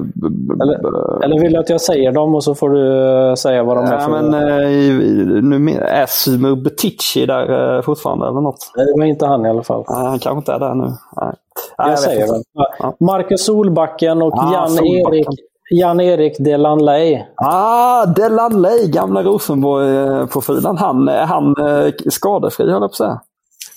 Eller- 0.61 1.23
Eller 1.23 1.39
vill 1.41 1.53
du 1.53 1.59
att 1.59 1.69
jag 1.69 1.81
säger 1.81 2.11
dem 2.11 2.35
och 2.35 2.43
så 2.43 2.55
får 2.55 2.69
du 2.69 3.07
eh, 3.29 3.33
säga 3.35 3.63
vad 3.63 3.77
de 3.77 3.85
är 3.85 3.99
för 3.99 4.11
men 4.11 4.33
eh, 4.33 5.43
nu 5.43 5.71
är 5.79 6.05
Simur 6.05 6.55
Betici 6.55 7.25
där 7.25 7.75
eh, 7.75 7.81
fortfarande 7.81 8.27
eller 8.27 8.41
något? 8.41 8.71
Nej, 8.75 8.85
Det 8.85 8.93
var 8.99 9.05
inte 9.05 9.25
han 9.25 9.45
i 9.45 9.49
alla 9.49 9.63
fall. 9.63 9.83
Nej, 9.89 10.05
han 10.05 10.19
kanske 10.19 10.37
inte 10.37 10.53
är 10.53 10.59
där 10.59 10.73
nu. 10.75 10.83
Nej. 11.21 11.33
Jag, 11.77 11.87
vet 11.89 11.99
säger 11.99 12.31
väl. 12.31 12.41
Ja. 12.79 12.95
Marcus 12.99 13.45
Solbacken 13.45 14.21
och 14.21 14.33
Ah, 14.33 14.53
Jan-Erik. 14.53 15.27
Jan-Erik 15.69 16.35
Delanley. 16.39 17.21
Ah, 17.35 18.05
Delanley, 18.05 18.87
gamla 18.91 19.23
Rosenborg-profilen. 19.23 20.77
Han, 20.77 21.07
är 21.07 21.25
han 21.25 21.55
eh, 21.57 21.93
skadefri 22.09 22.63
höll 22.65 22.71
jag 22.71 22.79
på 22.81 22.85
att 22.85 22.95
säga. 22.95 23.19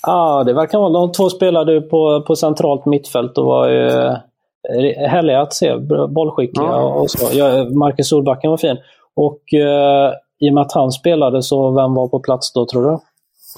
Ja, 0.07 0.43
det 0.43 0.53
verkar 0.53 0.79
vara. 0.79 0.89
De 0.89 1.11
två 1.11 1.29
spelade 1.29 1.81
på, 1.81 2.23
på 2.27 2.35
centralt 2.35 2.85
mittfält 2.85 3.37
och 3.37 3.45
var 3.45 3.67
ju 3.69 3.87
eh, 3.87 5.09
härliga 5.09 5.41
att 5.41 5.53
se. 5.53 5.77
Bollskickliga 6.09 6.67
Ja. 6.67 6.83
och 6.83 7.09
så. 7.11 7.37
Ja, 7.37 7.63
Marcus 7.63 8.09
Solbacken 8.09 8.49
var 8.49 8.57
fin. 8.57 8.77
Och 9.15 9.53
eh, 9.53 10.11
i 10.39 10.49
och 10.49 10.53
med 10.53 10.61
att 10.61 10.73
han 10.73 10.91
spelade, 10.91 11.41
så 11.43 11.71
vem 11.71 11.93
var 11.93 12.07
på 12.07 12.19
plats 12.19 12.53
då 12.53 12.65
tror 12.65 12.83
du? 12.91 12.99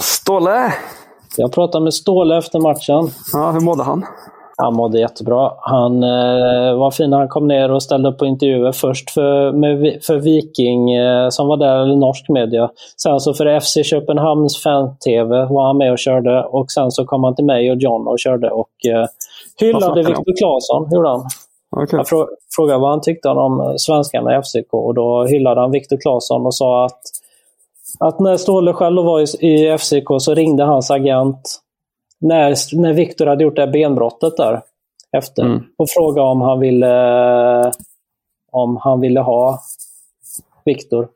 Ståle! 0.02 0.74
Jag 1.38 1.52
pratade 1.52 1.84
med 1.84 1.94
Ståle 1.94 2.38
efter 2.38 2.60
matchen. 2.60 3.10
Ja, 3.34 3.52
hur 3.52 3.60
mådde 3.60 3.84
han? 3.84 4.06
Han 4.58 4.74
mådde 4.74 5.00
jättebra. 5.00 5.52
Han 5.60 6.04
eh, 6.04 6.78
var 6.78 6.92
fin 6.92 7.10
när 7.10 7.18
han 7.18 7.28
kom 7.28 7.48
ner 7.48 7.72
och 7.72 7.84
ställde 7.84 8.10
upp 8.10 8.18
på 8.18 8.26
intervjuer. 8.26 8.72
Först 8.72 9.10
för, 9.10 9.52
med, 9.52 10.00
för 10.04 10.18
Viking 10.18 10.94
eh, 10.94 11.30
som 11.30 11.48
var 11.48 11.58
där, 11.58 11.78
eller 11.78 11.96
norsk 11.96 12.30
media. 12.30 12.70
Sen 12.98 13.20
så 13.20 13.34
för 13.34 13.60
FC 13.60 13.90
Köpenhamns 13.90 14.64
fan-tv 14.64 15.46
var 15.46 15.66
han 15.68 15.78
med 15.78 15.92
och 15.92 16.00
körde. 16.00 16.44
Och 16.44 16.72
sen 16.72 16.92
så 16.92 17.06
kom 17.06 17.24
han 17.24 17.36
till 17.36 17.46
mig 17.46 17.72
och 17.72 17.78
John 17.78 18.08
och 18.08 18.20
körde 18.20 18.50
och 18.50 18.86
eh, 18.88 19.06
hyllade? 19.60 20.04
Viktor 20.04 20.38
Claesson. 20.38 20.90
Gjorde 20.92 21.10
han. 21.10 21.24
Okej. 21.76 21.98
Jag 21.98 22.08
frå, 22.08 22.28
frågade 22.56 22.80
vad 22.80 22.90
han 22.90 23.02
tyckte 23.02 23.30
om 23.30 23.60
eh, 23.60 23.74
svenskarna 23.78 24.38
i 24.38 24.42
FCK 24.42 24.74
och 24.74 24.94
då 24.94 25.26
hyllade 25.26 25.62
han 25.62 25.72
Viktor 25.72 25.98
Claesson 25.98 26.46
och 26.46 26.56
sa 26.56 26.86
att, 26.86 27.02
att 28.00 28.20
när 28.20 28.38
Ståle 28.38 28.74
själv 28.74 29.04
var 29.04 29.20
i, 29.20 29.48
i 29.48 29.78
FCK 29.78 30.08
så 30.20 30.34
ringde 30.34 30.64
hans 30.64 30.92
agent 30.92 31.60
när, 32.24 32.56
när 32.82 32.94
Viktor 32.94 33.26
hade 33.26 33.44
gjort 33.44 33.56
det 33.56 33.62
här 33.62 33.72
benbrottet 33.72 34.38
där 34.38 34.62
efter 35.18 35.44
Mm. 35.44 35.64
och 35.78 35.90
frågade 35.90 36.28
om 36.28 36.42
han 36.42 36.60
ville 36.60 37.72
om 38.52 38.78
han 38.78 39.00
ville 39.02 39.20
ha 39.20 39.60
Viktor. 40.66 41.08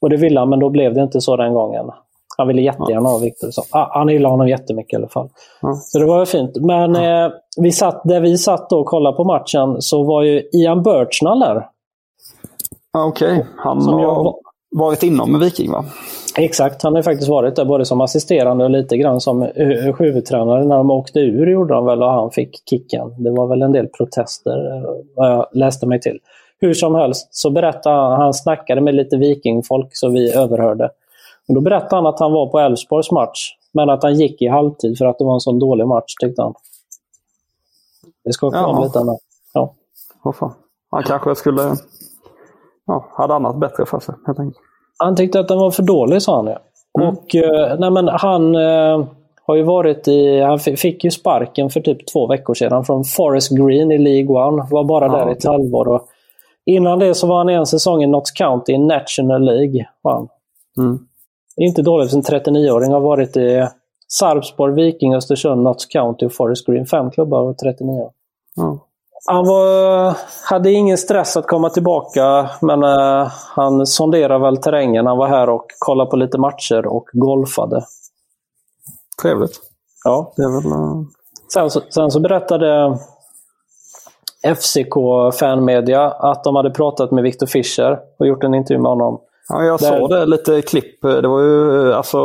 Och 0.00 0.10
det 0.10 0.16
ville 0.16 0.40
han, 0.40 0.48
men 0.48 0.58
då 0.58 0.68
blev 0.68 0.94
det 0.94 1.02
inte 1.02 1.20
så 1.20 1.36
den 1.36 1.54
gången. 1.54 1.90
Han 2.38 2.48
ville 2.48 2.62
jättegärna 2.62 3.08
ha 3.08 3.18
Viktor. 3.18 3.50
Ah, 3.70 3.98
han 3.98 4.08
gillade 4.08 4.32
honom 4.32 4.48
jättemycket 4.48 4.92
i 4.92 4.96
alla 4.96 5.08
fall. 5.08 5.28
Ja. 5.60 5.74
Så 5.74 5.98
det 5.98 6.06
var 6.06 6.20
ju 6.20 6.26
fint. 6.26 6.56
Men 6.56 6.96
eh, 6.96 7.30
vi 7.56 7.72
satt, 7.72 8.00
där 8.04 8.20
vi 8.20 8.38
satt 8.38 8.70
då 8.70 8.80
och 8.80 8.86
kollade 8.86 9.16
på 9.16 9.24
matchen 9.24 9.76
så 9.82 10.02
var 10.02 10.22
ju 10.22 10.42
Ian 10.52 10.82
Birchnall 10.82 11.40
där. 11.40 11.68
Ja, 12.92 13.04
Okej, 13.04 13.46
han 13.56 13.82
Som 13.82 13.94
har 13.94 14.02
jag- 14.02 14.34
varit 14.70 15.02
inom 15.02 15.32
med 15.32 15.40
Viking 15.40 15.70
va? 15.72 15.84
Exakt, 16.36 16.82
han 16.82 16.94
har 16.94 17.02
faktiskt 17.02 17.28
varit 17.28 17.56
där 17.56 17.64
både 17.64 17.84
som 17.84 18.00
assisterande 18.00 18.64
och 18.64 18.70
lite 18.70 18.96
grann 18.96 19.20
som 19.20 19.42
eh, 19.42 19.96
huvudtränare. 19.98 20.64
När 20.64 20.76
de 20.76 20.90
åkte 20.90 21.20
ur 21.20 21.46
gjorde 21.46 21.74
han 21.74 21.86
väl 21.86 22.02
och 22.02 22.10
han 22.10 22.30
fick 22.30 22.68
kicken. 22.70 23.14
Det 23.18 23.30
var 23.30 23.46
väl 23.46 23.62
en 23.62 23.72
del 23.72 23.88
protester 23.88 24.76
eh, 24.76 24.82
vad 25.16 25.30
jag 25.30 25.46
läste 25.52 25.86
mig 25.86 26.00
till. 26.00 26.18
Hur 26.60 26.74
som 26.74 26.94
helst 26.94 27.28
så 27.30 27.50
berättade 27.50 27.96
han, 27.96 28.20
han 28.20 28.34
snackade 28.34 28.80
med 28.80 28.94
lite 28.94 29.16
vikingfolk 29.16 29.88
så 29.92 30.08
vi 30.08 30.32
överhörde. 30.34 30.90
Och 31.48 31.54
då 31.54 31.60
berättade 31.60 31.96
han 31.96 32.06
att 32.06 32.20
han 32.20 32.32
var 32.32 32.46
på 32.46 32.58
Elfsborgs 32.58 33.10
match 33.10 33.54
men 33.72 33.90
att 33.90 34.02
han 34.02 34.14
gick 34.14 34.42
i 34.42 34.46
halvtid 34.46 34.98
för 34.98 35.06
att 35.06 35.18
det 35.18 35.24
var 35.24 35.34
en 35.34 35.40
sån 35.40 35.58
dålig 35.58 35.86
match 35.86 36.14
tyckte 36.20 36.42
han. 36.42 36.54
Det 38.24 38.32
ska 38.32 38.50
Jaha. 38.52 38.66
om 38.66 38.84
lite 38.84 38.98
annat. 38.98 39.18
Ja. 39.52 39.74
Fan. 40.34 40.52
Han 40.90 41.02
kanske 41.02 41.34
skulle... 41.34 41.76
Ja, 42.86 43.06
hade 43.10 43.34
annat 43.34 43.60
bättre 43.60 43.86
för 43.86 44.00
sig 44.00 44.14
helt 44.26 44.38
enkelt. 44.38 44.71
Han 44.98 45.16
tyckte 45.16 45.40
att 45.40 45.48
den 45.48 45.58
var 45.58 45.70
för 45.70 45.82
dålig, 45.82 46.22
sa 46.22 46.36
han. 46.36 46.46
Ja. 46.46 46.58
Mm. 47.02 47.08
Och, 47.14 47.34
eh, 47.34 47.78
nej, 47.78 47.90
men 47.90 48.08
han 48.08 48.54
eh, 48.54 49.04
har 49.46 49.54
ju 49.56 49.62
varit 49.62 50.08
i... 50.08 50.40
Han 50.40 50.58
fi- 50.58 50.76
fick 50.76 51.04
ju 51.04 51.10
sparken 51.10 51.70
för 51.70 51.80
typ 51.80 52.06
två 52.12 52.26
veckor 52.26 52.54
sedan 52.54 52.84
från 52.84 53.04
Forest 53.04 53.50
Green 53.56 53.92
i 53.92 53.98
League 53.98 54.36
One. 54.46 54.66
Var 54.70 54.84
bara 54.84 55.06
Ja, 55.06 55.12
där 55.12 55.18
i 55.20 55.22
okej. 55.24 55.32
ett 55.38 55.44
halvår. 55.44 55.88
Och 55.88 56.06
innan 56.66 56.98
det 56.98 57.14
så 57.14 57.26
var 57.26 57.36
han 57.38 57.48
en 57.48 57.66
säsong 57.66 58.02
i 58.02 58.06
Notts 58.06 58.30
County 58.30 58.72
i 58.72 58.78
National 58.78 59.42
League. 59.44 59.86
Var. 60.02 60.28
Mm. 60.78 60.98
Inte 61.56 61.82
dåligt 61.82 62.10
för 62.10 62.16
en 62.16 62.22
39-åring. 62.44 62.92
Har 62.92 63.00
varit 63.00 63.36
i 63.36 63.66
Sarpsborg, 64.08 64.74
Viking, 64.74 65.14
Östersund, 65.14 65.62
Notts 65.62 65.86
County 65.86 66.26
och 66.26 66.32
Forest 66.32 66.66
Green. 66.66 66.86
Fem 66.86 67.10
klubbar 67.10 67.42
och 67.42 67.58
39 67.58 67.90
år. 67.92 68.10
Ja. 68.56 68.78
Han 69.26 69.46
var, 69.46 70.16
hade 70.50 70.70
ingen 70.72 70.98
stress 70.98 71.36
att 71.36 71.46
komma 71.46 71.70
tillbaka, 71.70 72.50
men 72.60 72.82
eh, 72.82 73.28
han 73.56 73.86
sonderade 73.86 74.38
väl 74.44 74.56
terrängen. 74.56 75.06
Han 75.06 75.18
var 75.18 75.28
här 75.28 75.48
och 75.48 75.66
kollade 75.78 76.10
på 76.10 76.16
lite 76.16 76.38
matcher 76.38 76.86
och 76.86 77.04
golfade. 77.12 77.84
Trevligt. 79.22 79.60
Ja. 80.04 80.32
Det 80.36 80.42
är 80.42 80.48
väl... 80.62 80.72
eh, 80.72 81.02
Sen, 81.52 81.70
så, 81.70 81.80
sen 81.90 82.10
så 82.10 82.20
berättade 82.20 82.98
FCK 84.56 84.94
Fanmedia 85.40 86.04
att 86.10 86.44
de 86.44 86.56
hade 86.56 86.70
pratat 86.70 87.10
med 87.10 87.24
Victor 87.24 87.46
Fischer 87.46 87.98
och 88.18 88.26
gjort 88.26 88.44
en 88.44 88.54
intervju 88.54 88.82
med 88.82 88.90
honom. 88.90 89.20
Ja, 89.48 89.62
jag 89.62 89.80
Där- 89.80 89.98
såg 89.98 90.10
det 90.10 90.26
lite 90.26 90.62
klipp. 90.62 91.02
Det 91.02 91.28
var 91.28 91.40
ju 91.40 91.90
eh, 91.90 91.96
alltså... 91.96 92.18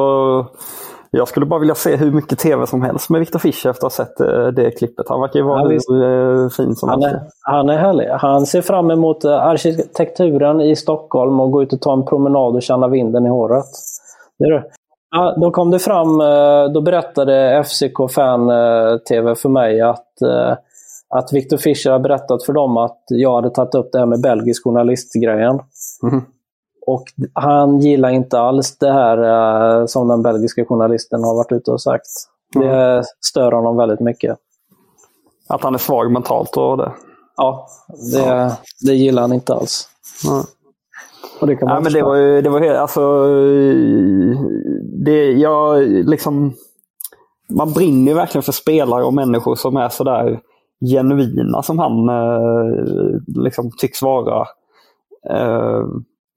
Jag 1.17 1.27
skulle 1.27 1.45
bara 1.45 1.59
vilja 1.59 1.75
se 1.75 1.95
hur 1.95 2.11
mycket 2.11 2.39
tv 2.39 2.67
som 2.67 2.81
helst 2.81 3.09
med 3.09 3.19
Victor 3.19 3.39
Fischer 3.39 3.69
efter 3.69 3.87
att 3.87 3.97
ha 3.97 4.05
sett 4.05 4.19
eh, 4.19 4.47
det 4.47 4.71
klippet. 4.71 5.09
Han 5.09 5.21
verkar 5.21 5.39
ju 5.39 5.45
vara 5.45 5.73
Ja, 5.73 5.79
hur 5.87 6.43
eh, 6.43 6.49
fin 6.49 6.75
som 6.75 6.89
Han 6.89 7.01
helst. 7.03 7.15
är, 7.15 7.29
han 7.41 7.69
är 7.69 7.77
härlig. 7.77 8.07
Han 8.07 8.45
ser 8.45 8.61
fram 8.61 8.91
emot 8.91 9.25
eh, 9.25 9.31
arkitekturen 9.31 10.61
i 10.61 10.75
Stockholm 10.75 11.39
och 11.39 11.51
gå 11.51 11.63
ut 11.63 11.73
och 11.73 11.81
ta 11.81 11.93
en 11.93 12.05
promenad 12.05 12.55
och 12.55 12.61
känna 12.61 12.87
vinden 12.87 13.25
i 13.25 13.29
håret. 13.29 13.65
Det 14.39 14.45
är 14.45 14.51
det. 14.51 14.63
Ja, 15.11 15.35
då 15.41 15.51
kom 15.51 15.71
det 15.71 15.79
fram, 15.79 16.17
då 16.73 16.81
berättade 16.81 17.63
FCK 17.63 18.11
Fan 18.11 18.49
TV 19.09 19.35
för 19.35 19.49
mig 19.49 19.81
att, 19.81 20.07
att 21.09 21.33
Victor 21.33 21.57
Fischer 21.57 21.91
har 21.91 21.99
berättat 21.99 22.43
för 22.43 22.53
dem 22.53 22.77
att 22.77 23.01
jag 23.07 23.35
hade 23.35 23.49
tagit 23.49 23.75
upp 23.75 23.89
det 23.91 23.99
här 23.99 24.05
med 24.05 24.21
belgisk 24.21 24.63
journalistgrejen. 24.63 25.59
Mhm. 26.03 26.21
Och 26.87 27.03
han 27.33 27.79
gillar 27.79 28.09
inte 28.09 28.39
alls 28.39 28.77
det 28.77 28.91
här 28.91 29.17
eh, 29.17 29.85
som 29.85 30.07
den 30.07 30.21
belgiska 30.21 30.65
journalisten 30.65 31.23
har 31.23 31.35
varit 31.35 31.51
ute 31.51 31.71
och 31.71 31.81
sagt. 31.81 32.07
Det 32.53 33.03
stör 33.25 33.51
honom 33.51 33.77
väldigt 33.77 33.99
mycket. 33.99 34.37
Att 35.47 35.63
han 35.63 35.73
är 35.73 35.77
svag 35.77 36.11
mentalt 36.11 36.57
och 36.57 36.77
det. 36.77 36.91
Ja, 37.37 37.67
det, 38.13 38.57
det 38.85 38.93
gillar 38.93 39.21
han 39.21 39.33
inte 39.33 39.53
alls. 39.53 39.89
Ja. 40.23 40.43
Och 41.41 41.47
det 41.47 41.55
kan 41.55 41.67
man 41.67 41.75
Ja, 41.75 41.81
men 41.81 41.93
det 41.93 42.01
var 42.01 42.15
ju, 42.15 42.41
det 42.41 42.49
var 42.49 42.59
helt, 42.59 42.77
alltså, 42.77 43.27
det, 45.05 45.31
jag 45.31 45.83
liksom, 45.87 46.53
man 47.49 47.73
brinner 47.73 48.11
ju 48.11 48.15
verkligen 48.17 48.43
för 48.43 48.51
spelare 48.51 49.03
och 49.03 49.13
människor 49.13 49.55
som 49.55 49.77
är 49.77 49.89
sådär 49.89 50.39
genuina 50.91 51.63
som 51.63 51.79
han 51.79 52.09
eh, 52.09 53.19
liksom 53.27 53.71
tycks 53.77 54.01
vara. 54.01 54.47
Eh, 55.29 55.83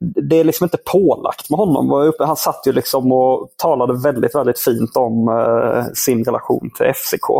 det 0.00 0.40
är 0.40 0.44
liksom 0.44 0.64
inte 0.64 0.78
pålagt 0.92 1.50
med 1.50 1.58
honom. 1.58 2.12
Han 2.18 2.36
satt 2.36 2.66
ju 2.66 2.72
liksom 2.72 3.12
och 3.12 3.48
talade 3.56 3.98
väldigt, 4.02 4.34
väldigt 4.34 4.58
fint 4.58 4.96
om 4.96 5.28
eh, 5.28 5.84
sin 5.94 6.24
relation 6.24 6.70
till 6.76 6.86
FCK. 6.94 7.30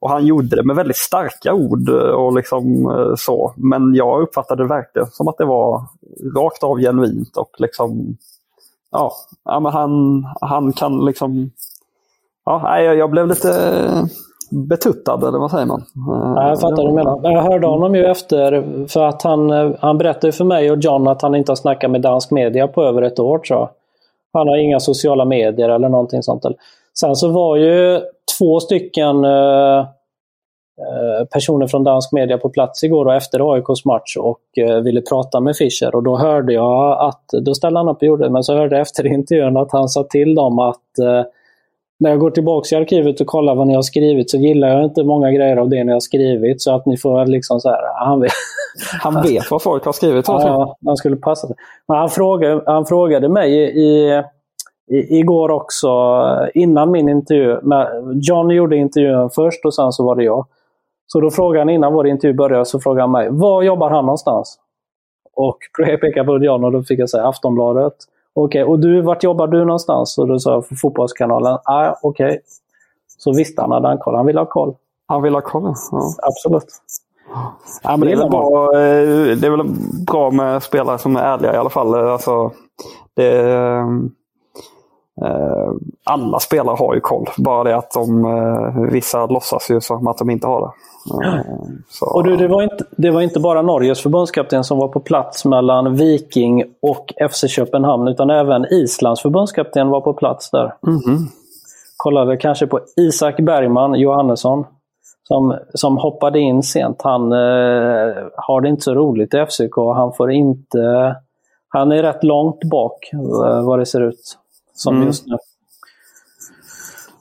Och 0.00 0.10
han 0.10 0.26
gjorde 0.26 0.56
det 0.56 0.64
med 0.64 0.76
väldigt 0.76 0.96
starka 0.96 1.54
ord 1.54 1.88
eh, 1.88 1.94
och 1.94 2.32
liksom 2.32 2.90
eh, 2.90 3.14
så. 3.16 3.54
Men 3.56 3.94
jag 3.94 4.22
uppfattade 4.22 4.62
det 4.62 4.68
verkligen 4.68 5.10
som 5.10 5.28
att 5.28 5.38
det 5.38 5.44
var 5.44 5.84
rakt 6.36 6.62
av 6.62 6.78
genuint 6.78 7.36
och 7.36 7.50
liksom 7.58 8.16
Ja, 8.90 9.12
ja 9.44 9.60
men 9.60 9.72
han, 9.72 10.24
han 10.40 10.72
kan 10.72 11.04
liksom 11.04 11.50
Ja, 12.44 12.80
jag, 12.80 12.96
jag 12.96 13.10
blev 13.10 13.26
lite 13.26 13.48
betuttad 14.50 15.28
eller 15.28 15.38
vad 15.38 15.50
säger 15.50 15.66
man? 15.66 15.84
Ja, 16.36 16.48
jag 16.48 16.60
fattar 16.60 16.76
vad 16.76 16.86
du 16.86 16.94
menar. 16.94 17.20
Jag 17.22 17.42
hörde 17.42 17.66
honom 17.66 17.94
ju 17.94 18.04
efter, 18.04 18.64
för 18.88 19.02
att 19.02 19.22
han, 19.22 19.50
eh, 19.50 19.70
han 19.80 19.98
berättade 19.98 20.32
för 20.32 20.44
mig 20.44 20.70
och 20.70 20.78
John 20.78 21.08
att 21.08 21.22
han 21.22 21.34
inte 21.34 21.50
har 21.52 21.56
snackat 21.56 21.90
med 21.90 22.00
dansk 22.00 22.30
media 22.30 22.68
på 22.68 22.82
över 22.82 23.02
ett 23.02 23.18
år 23.18 23.38
tror 23.38 23.58
jag. 23.58 23.68
Han 24.32 24.48
har 24.48 24.56
inga 24.56 24.80
sociala 24.80 25.24
medier 25.24 25.68
eller 25.68 25.88
någonting 25.88 26.22
sånt. 26.22 26.44
Sen 27.00 27.16
så 27.16 27.28
var 27.28 27.56
ju 27.56 28.00
två 28.38 28.60
stycken 28.60 29.24
eh, 29.24 29.78
eh, 29.78 31.24
personer 31.32 31.66
från 31.66 31.84
dansk 31.84 32.12
media 32.12 32.38
på 32.38 32.48
plats 32.48 32.84
igår 32.84 33.06
och 33.06 33.14
efter 33.14 33.54
AIKs 33.54 33.84
match 33.84 34.16
och 34.16 34.40
ville 34.84 35.00
prata 35.00 35.40
med 35.40 35.56
Fischer. 35.56 35.94
Och 35.94 36.02
då 36.02 36.16
hörde 36.16 36.52
jag 36.52 37.08
att, 37.08 37.24
då 37.42 37.54
ställde 37.54 37.78
han 37.78 37.88
upp 37.88 37.96
och 37.96 38.02
gjorde 38.02 38.24
det, 38.24 38.30
men 38.30 38.44
så 38.44 38.54
hörde 38.54 38.76
jag 38.76 38.82
efter 38.82 39.06
intervjun 39.06 39.56
att 39.56 39.72
han 39.72 39.88
sa 39.88 40.04
till 40.04 40.34
dem 40.34 40.58
att 40.58 40.98
eh, 40.98 41.22
när 42.00 42.10
jag 42.10 42.18
går 42.18 42.30
tillbaka 42.30 42.76
i 42.76 42.78
arkivet 42.78 43.20
och 43.20 43.26
kollar 43.26 43.54
vad 43.54 43.66
ni 43.66 43.74
har 43.74 43.82
skrivit 43.82 44.30
så 44.30 44.36
gillar 44.36 44.68
jag 44.68 44.84
inte 44.84 45.04
många 45.04 45.32
grejer 45.32 45.56
av 45.56 45.68
det 45.68 45.84
ni 45.84 45.92
har 45.92 46.00
skrivit. 46.00 46.62
Så 46.62 46.74
att 46.74 46.86
ni 46.86 46.96
får 46.96 47.26
liksom 47.26 47.60
så 47.60 47.68
här, 47.68 48.06
han 48.06 48.20
vet, 48.20 48.32
Han 49.02 49.22
vet 49.22 49.50
vad 49.50 49.62
folk 49.62 49.84
har 49.84 49.92
skrivit. 49.92 50.28
Ja, 50.28 50.76
han 50.86 50.96
skulle 50.96 51.16
passa 51.16 51.46
sig. 51.46 51.56
Men 51.88 51.96
han, 51.96 52.08
frågade, 52.08 52.62
han 52.66 52.86
frågade 52.86 53.28
mig 53.28 53.52
i, 53.52 53.84
i, 53.84 55.18
igår 55.18 55.50
också, 55.50 55.88
innan 56.54 56.90
min 56.90 57.08
intervju. 57.08 57.58
John 58.22 58.50
gjorde 58.50 58.76
intervjun 58.76 59.30
först 59.30 59.64
och 59.64 59.74
sen 59.74 59.92
så 59.92 60.04
var 60.04 60.16
det 60.16 60.24
jag. 60.24 60.46
Så 61.06 61.20
då 61.20 61.30
frågade 61.30 61.60
han 61.60 61.70
innan 61.70 61.92
vår 61.92 62.06
intervju 62.06 62.36
började, 62.36 62.64
så 62.64 62.80
frågade 62.80 63.02
han 63.02 63.10
mig, 63.10 63.28
var 63.30 63.62
jobbar 63.62 63.90
han 63.90 64.04
någonstans? 64.06 64.58
Och 65.32 65.58
jag 65.78 66.00
pekade 66.00 66.26
på 66.26 66.44
John 66.44 66.64
och 66.64 66.72
då 66.72 66.82
fick 66.82 66.98
jag 66.98 67.10
säga 67.10 67.28
Aftonbladet. 67.28 67.94
Okej, 68.34 68.64
och 68.64 68.78
du, 68.78 69.00
vart 69.00 69.22
jobbar 69.22 69.46
du 69.46 69.64
någonstans? 69.64 70.18
Och 70.18 70.28
då 70.28 70.38
sa 70.38 70.52
jag 70.52 70.66
för 70.66 70.74
Fotbollskanalen. 70.74 71.58
Ah, 71.64 71.94
Okej. 72.02 72.40
Så 73.18 73.32
visste 73.32 73.62
han, 73.62 73.72
hade 73.72 73.88
han 73.88 73.98
koll. 73.98 74.14
Han 74.14 74.26
ville 74.26 74.40
ha 74.40 74.46
koll. 74.46 74.74
Han 75.06 75.22
vill 75.22 75.34
ha 75.34 75.40
koll. 75.40 75.74
Ja. 75.90 76.14
Absolut. 76.22 76.66
Ja, 77.82 77.96
men 77.96 78.00
det, 78.00 78.12
är 78.12 78.16
väl 78.16 78.30
bra, 78.30 78.64
eh, 78.64 79.36
det 79.36 79.46
är 79.46 79.50
väl 79.50 79.66
bra 80.06 80.30
med 80.30 80.62
spelare 80.62 80.98
som 80.98 81.16
är 81.16 81.20
ärliga 81.20 81.54
i 81.54 81.56
alla 81.56 81.70
fall. 81.70 81.94
Alltså, 81.94 82.50
det, 83.14 83.50
eh, 83.50 83.86
alla 86.04 86.38
spelare 86.38 86.76
har 86.78 86.94
ju 86.94 87.00
koll. 87.00 87.26
Bara 87.38 87.64
det 87.64 87.76
att 87.76 87.90
de, 87.90 88.24
eh, 88.24 88.92
vissa 88.92 89.26
låtsas 89.26 89.70
ju 89.70 89.80
som 89.80 90.06
att 90.08 90.18
de 90.18 90.30
inte 90.30 90.46
har 90.46 90.60
det. 90.60 90.72
Eh, 91.26 91.40
Så, 91.88 92.06
Och 92.06 92.24
du, 92.24 92.36
det, 92.36 92.48
var 92.48 92.62
inte, 92.62 92.84
det 92.96 93.10
var 93.10 93.20
inte 93.20 93.40
bara 93.40 93.62
Norges 93.62 94.00
förbundskapten 94.00 94.64
som 94.64 94.78
var 94.78 94.88
på 94.88 95.00
plats 95.00 95.44
mellan 95.44 95.94
Viking 95.94 96.64
och 96.82 97.12
FC 97.30 97.48
Köpenhamn, 97.48 98.08
utan 98.08 98.30
även 98.30 98.66
Islands 98.70 99.22
förbundskapten 99.22 99.88
var 99.88 100.00
på 100.00 100.12
plats 100.14 100.50
där. 100.50 100.74
Mhm. 100.86 101.28
Kollade 101.96 102.36
kanske 102.36 102.66
på 102.66 102.80
Isak 102.96 103.40
Bergman 103.40 103.94
Johannesson, 103.94 104.64
som, 105.28 105.54
som 105.74 105.98
hoppade 105.98 106.38
in 106.40 106.62
sent. 106.62 107.02
Han 107.02 107.32
eh, 107.32 108.14
har 108.36 108.60
det 108.60 108.68
inte 108.68 108.82
så 108.82 108.94
roligt 108.94 109.34
i 109.34 109.46
FCK. 109.46 109.76
Han 109.96 110.12
får 110.12 110.30
inte... 110.30 111.14
Han 111.68 111.92
är 111.92 112.02
rätt 112.02 112.24
långt 112.24 112.64
bak 112.64 113.10
eh, 113.12 113.64
vad 113.66 113.78
det 113.78 113.86
ser 113.86 114.00
ut 114.00 114.38
som 114.74 114.94
Mm. 114.94 115.06
just 115.06 115.26
nu. 115.26 115.36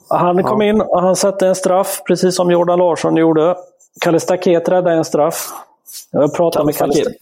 Han 0.09 0.43
kom 0.43 0.61
in 0.61 0.81
och 0.81 1.01
han 1.01 1.15
satte 1.15 1.47
en 1.47 1.55
straff, 1.55 2.01
precis 2.07 2.35
som 2.35 2.51
Jordan 2.51 2.79
Larsson 2.79 3.15
gjorde. 3.15 3.55
Kalle 4.01 4.19
Staket 4.19 4.69
räddade 4.69 4.95
en 4.95 5.05
straff. 5.05 5.49
Jag 6.11 6.33
pratade 6.33 6.65
med 6.65 6.75
Kalle 6.75 6.93
Staket. 6.93 7.13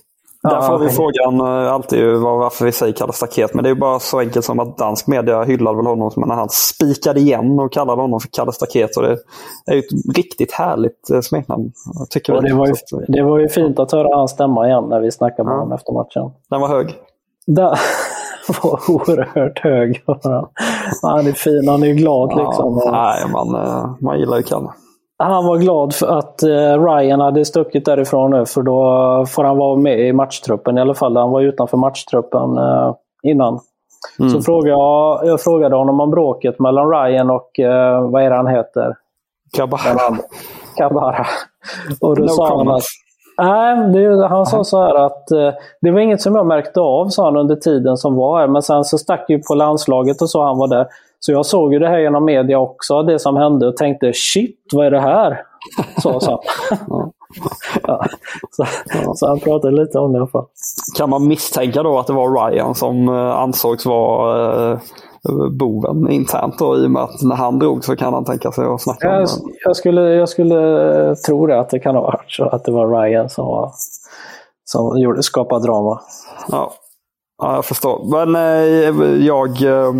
Där 0.43 0.61
får 0.61 0.79
vi 0.79 0.89
frågan 0.89 1.39
eh, 1.41 1.73
alltid 1.73 2.05
varför 2.15 2.65
vi 2.65 2.71
säger 2.71 2.93
Kalle 2.93 3.13
Staket. 3.13 3.53
Men 3.53 3.63
det 3.63 3.67
är 3.69 3.73
ju 3.73 3.79
bara 3.79 3.99
så 3.99 4.19
enkelt 4.19 4.45
som 4.45 4.59
att 4.59 4.77
dansk 4.77 5.07
media 5.07 5.43
hyllade 5.43 5.77
väl 5.77 5.85
honom 5.85 6.11
när 6.15 6.35
han 6.35 6.49
spikade 6.49 7.19
igen 7.19 7.59
och 7.59 7.71
kallade 7.73 8.01
honom 8.01 8.19
för 8.19 8.29
Kalle 8.29 8.51
Staket. 8.51 8.97
Och 8.97 9.03
det 9.03 9.17
är 9.65 9.73
ju 9.73 9.79
ett 9.79 10.15
riktigt 10.17 10.51
härligt 10.51 11.09
eh, 11.09 11.21
smeknamn. 11.21 11.71
Tycker 12.09 12.33
Och 12.33 12.43
det, 12.43 12.53
var 12.53 12.67
ju, 12.67 12.73
det 13.07 13.23
var 13.23 13.39
ju 13.39 13.49
fint 13.49 13.79
att 13.79 13.91
höra 13.91 14.15
hans 14.15 14.31
stämma 14.31 14.67
igen 14.67 14.83
när 14.89 14.99
vi 14.99 15.11
snackade 15.11 15.43
med 15.43 15.53
Ja. 15.53 15.59
honom 15.59 15.71
efter 15.73 15.93
matchen. 15.93 16.31
Den 16.49 16.61
var 16.61 16.67
hög. 16.67 16.95
Den 17.47 17.75
var 18.63 18.79
oerhört 18.89 19.59
hög. 19.59 20.03
Han 21.01 21.27
är 21.27 21.31
fin, 21.31 21.67
han 21.67 21.83
är 21.83 21.93
glad 21.93 22.29
liksom. 22.37 22.81
Ja, 22.85 22.91
nej, 22.91 23.31
man, 23.31 23.55
eh, 23.55 23.89
man 24.01 24.19
gillar 24.19 24.37
ju 24.37 24.43
Kalle. 24.43 24.69
Han 25.17 25.45
var 25.45 25.57
glad 25.57 25.95
för 25.95 26.07
att 26.07 26.43
eh, 26.43 26.85
Ryan 26.85 27.19
hade 27.19 27.45
stuckit 27.45 27.85
därifrån 27.85 28.31
nu 28.31 28.45
för 28.45 28.61
då 28.61 29.25
får 29.25 29.43
han 29.43 29.57
vara 29.57 29.75
med 29.75 29.99
i 29.99 30.13
matchtruppen 30.13 30.77
i 30.77 30.81
alla 30.81 30.93
fall. 30.93 31.17
Han 31.17 31.31
var 31.31 31.41
utanför 31.41 31.77
matchtruppen 31.77 32.57
eh, 32.57 32.93
innan. 33.23 33.59
Mm. 34.19 34.31
Så 34.31 34.41
frågade 34.41 34.69
jag, 34.69 35.25
jag 35.25 35.41
frågade 35.41 35.75
honom 35.75 35.99
om 35.99 36.11
bråket 36.11 36.59
mellan 36.59 36.89
Ryan 36.89 37.29
och, 37.29 37.49
vad 38.11 38.23
är 38.23 38.29
det 38.29 38.35
han 38.35 38.47
heter? 38.47 38.95
Andra. 40.07 40.23
Kabara. 40.77 41.25
Och 42.01 42.15
då 42.15 42.23
No 42.23 42.27
sa 42.27 42.57
han 42.57 42.69
att. 42.69 42.83
Nej, 43.41 43.91
det, 43.93 44.27
han 44.27 44.45
sa 44.45 44.63
så 44.63 44.81
här 44.81 44.95
att 44.95 45.31
eh, 45.31 45.51
det 45.81 45.91
var 45.91 45.99
inget 45.99 46.21
som 46.21 46.35
jag 46.35 46.45
märkte 46.45 46.79
av, 46.79 47.09
sa 47.09 47.25
han 47.25 47.37
under 47.37 47.55
tiden 47.55 47.97
som 47.97 48.15
var 48.15 48.39
här. 48.39 48.47
Men 48.47 48.61
sen 48.61 48.83
så 48.83 48.97
stack 48.97 49.29
ju 49.29 49.39
på 49.39 49.55
landslaget 49.55 50.21
och 50.21 50.29
så 50.29 50.43
han 50.43 50.57
var 50.57 50.67
där. 50.67 50.87
Så 51.19 51.31
jag 51.31 51.45
såg 51.45 51.73
ju 51.73 51.79
det 51.79 51.87
här 51.87 51.99
genom 51.99 52.25
media 52.25 52.59
också, 52.59 53.03
det 53.03 53.19
som 53.19 53.35
hände 53.35 53.67
och 53.67 53.77
tänkte 53.77 54.13
shit, 54.13 54.59
vad 54.73 54.85
är 54.85 54.91
det 54.91 54.99
här? 54.99 55.41
Så 56.01 56.19
sa 56.19 56.41
han. 56.69 57.11
ja, 57.83 58.05
så, 58.51 58.65
så 59.15 59.27
han 59.27 59.39
pratade 59.39 59.75
lite 59.75 59.99
om 59.99 60.11
det 60.11 60.17
i 60.17 60.19
alla 60.19 60.27
fall. 60.27 60.45
Kan 60.97 61.09
man 61.09 61.27
misstänka 61.27 61.83
då 61.83 61.99
att 61.99 62.07
det 62.07 62.13
var 62.13 62.49
Ryan 62.49 62.75
som 62.75 63.09
eh, 63.09 63.37
ansågs 63.37 63.85
vara 63.85 64.71
eh, 64.71 64.79
boven 65.51 66.09
internt 66.11 66.59
då, 66.59 66.77
i 66.77 66.85
och 66.85 66.91
med 66.91 67.01
att 67.01 67.21
när 67.21 67.35
han 67.35 67.59
drog 67.59 67.83
så 67.83 67.95
kan 67.95 68.13
han 68.13 68.25
tänka 68.25 68.51
sig 68.51 68.65
att 68.65 68.81
snacka 68.81 69.07
om 69.07 69.13
Jag, 69.13 69.21
det. 69.21 69.53
jag, 69.63 69.75
skulle, 69.75 70.01
jag 70.01 70.29
skulle 70.29 71.15
tro 71.15 71.47
det, 71.47 71.59
att 71.59 71.69
det 71.69 71.79
kan 71.79 71.95
ha 71.95 72.01
varit 72.01 72.31
så 72.31 72.45
att 72.45 72.65
det 72.65 72.71
var 72.71 73.01
Ryan 73.03 73.29
som, 73.29 73.45
var, 73.45 73.71
som 74.65 74.97
gjorde, 74.97 75.23
skapade 75.23 75.65
drama. 75.65 76.01
Ja. 76.51 76.73
ja, 77.41 77.55
jag 77.55 77.65
förstår. 77.65 78.25
Men 78.25 78.35
eh, 78.35 79.25
jag, 79.25 79.61
eh, 79.61 79.93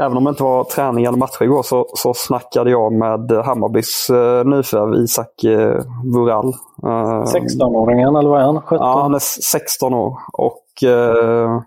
även 0.00 0.16
om 0.16 0.24
det 0.24 0.30
inte 0.30 0.42
var 0.42 0.64
träning 0.64 1.04
eller 1.04 1.18
matcher 1.18 1.42
igår, 1.42 1.62
så, 1.62 1.86
så 1.94 2.14
snackade 2.14 2.70
jag 2.70 2.92
med 2.92 3.32
Hammarbys 3.44 4.10
eh, 4.10 4.44
nyförvärv 4.44 4.94
Isak 4.94 5.44
eh, 5.44 5.80
Vural. 6.14 6.48
Eh, 6.82 7.24
16-åringen, 7.24 8.18
eller 8.18 8.30
vad 8.30 8.40
är 8.40 8.44
han? 8.44 8.60
17? 8.62 8.78
Ja, 8.86 9.02
han 9.02 9.14
är 9.14 9.18
16 9.18 9.94
år. 9.94 10.18
Och 10.32 10.88
eh, 10.88 11.60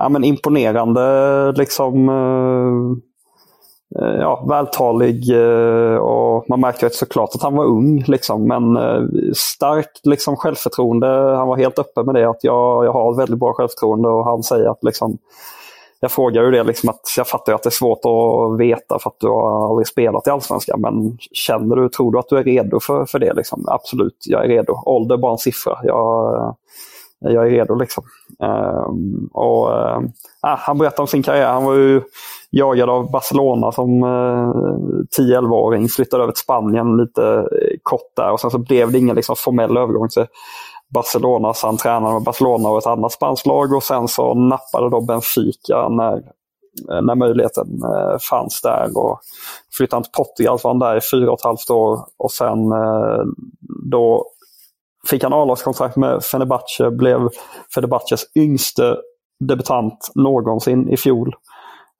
ja, 0.00 0.08
men 0.08 0.24
imponerande 0.24 1.52
liksom 1.52 2.08
eh, 2.08 2.96
eh, 4.02 4.20
ja, 4.20 4.44
vältalig 4.48 5.30
eh, 5.36 5.96
och 5.96 6.44
man 6.48 6.60
märkte 6.60 6.86
ju 6.86 6.90
såklart 6.90 7.30
att 7.34 7.42
han 7.42 7.56
var 7.56 7.64
ung. 7.64 8.04
Liksom, 8.06 8.48
men 8.48 8.76
eh, 8.76 9.02
starkt 9.34 10.06
liksom, 10.06 10.36
självförtroende. 10.36 11.06
Han 11.36 11.48
var 11.48 11.56
helt 11.56 11.78
öppen 11.78 12.06
med 12.06 12.14
det 12.14 12.28
att 12.28 12.44
jag, 12.44 12.84
jag 12.84 12.92
har 12.92 13.16
väldigt 13.16 13.38
bra 13.38 13.52
självförtroende 13.52 14.08
och 14.08 14.24
han 14.24 14.42
säger 14.42 14.70
att 14.70 14.84
liksom, 14.84 15.18
jag 16.00 16.10
frågar 16.10 16.42
ju 16.42 16.50
det, 16.50 16.62
liksom 16.62 16.88
att 16.88 17.14
jag 17.16 17.28
fattar 17.28 17.52
ju 17.52 17.54
att 17.54 17.62
det 17.62 17.68
är 17.68 17.70
svårt 17.70 18.00
att 18.04 18.60
veta 18.60 18.98
för 18.98 19.10
att 19.10 19.20
du 19.20 19.28
har 19.28 19.70
aldrig 19.70 19.86
spelat 19.86 20.26
i 20.26 20.30
Allsvenskan. 20.30 20.80
Men 20.80 21.18
känner 21.32 21.76
du, 21.76 21.88
tror 21.88 22.12
du 22.12 22.18
att 22.18 22.28
du 22.28 22.38
är 22.38 22.44
redo 22.44 22.80
för, 22.80 23.04
för 23.06 23.18
det? 23.18 23.32
Liksom? 23.34 23.64
Absolut, 23.68 24.16
jag 24.26 24.44
är 24.44 24.48
redo. 24.48 24.82
Ålder 24.86 25.14
är 25.14 25.18
bara 25.18 25.32
en 25.32 25.38
siffra. 25.38 25.78
Jag, 25.82 26.34
eh, 26.36 26.52
jag 27.20 27.46
är 27.46 27.50
redo 27.50 27.74
liksom. 27.74 28.04
Ehm, 28.42 29.28
och, 29.32 29.68
uh, 29.68 30.00
han 30.40 30.78
berättade 30.78 31.02
om 31.02 31.08
sin 31.08 31.22
karriär. 31.22 31.52
Han 31.52 31.64
var 31.64 31.74
ju 31.74 32.02
jagad 32.50 32.90
av 32.90 33.10
Barcelona 33.10 33.72
som 33.72 34.02
eh, 34.02 34.08
uh, 34.08 35.04
10-11-åring. 35.18 35.88
Flyttade 35.88 36.22
över 36.22 36.32
till 36.32 36.42
Spanien 36.42 36.96
lite 36.96 37.24
eh, 37.24 37.76
kort 37.82 38.16
där 38.16 38.32
och 38.32 38.40
sen 38.40 38.50
så 38.50 38.58
blev 38.58 38.92
det 38.92 38.98
ingen 38.98 39.16
liksom, 39.16 39.36
formell 39.38 39.76
övergång 39.76 40.08
till 40.08 40.26
Barcelona. 40.94 41.54
Så 41.54 41.66
han 41.66 41.76
tränade 41.76 42.14
med 42.14 42.22
Barcelona 42.22 42.68
och 42.68 42.78
ett 42.78 42.86
annat 42.86 43.12
spanskt 43.12 43.46
lag 43.46 43.72
och 43.72 43.82
sen 43.82 44.08
så 44.08 44.34
nappade 44.34 44.90
då 44.90 45.00
Benfica 45.00 45.88
när, 45.88 46.22
när 47.02 47.14
möjligheten 47.14 47.66
uh, 47.84 48.18
fanns 48.30 48.60
där. 48.62 48.98
Och 48.98 49.20
flyttade 49.76 49.96
han 49.96 50.02
till 50.02 50.12
Portugal 50.12 50.58
så 50.58 50.68
var 50.68 50.74
han 50.74 50.78
där 50.78 50.96
i 50.96 51.00
fyra 51.12 51.32
och 51.32 51.38
ett 51.38 51.44
halvt 51.44 51.70
år 51.70 52.00
och 52.18 52.32
sen 52.32 52.58
då 53.90 54.26
fick 55.08 55.22
han 55.22 55.32
A-lagskontrakt 55.32 55.96
med 55.96 56.24
Fenerbahce, 56.24 56.90
blev 56.90 57.28
Fenerbahces 57.74 58.24
yngste 58.36 58.96
debutant 59.40 60.10
någonsin 60.14 60.88
i 60.88 60.96
fjol 60.96 61.34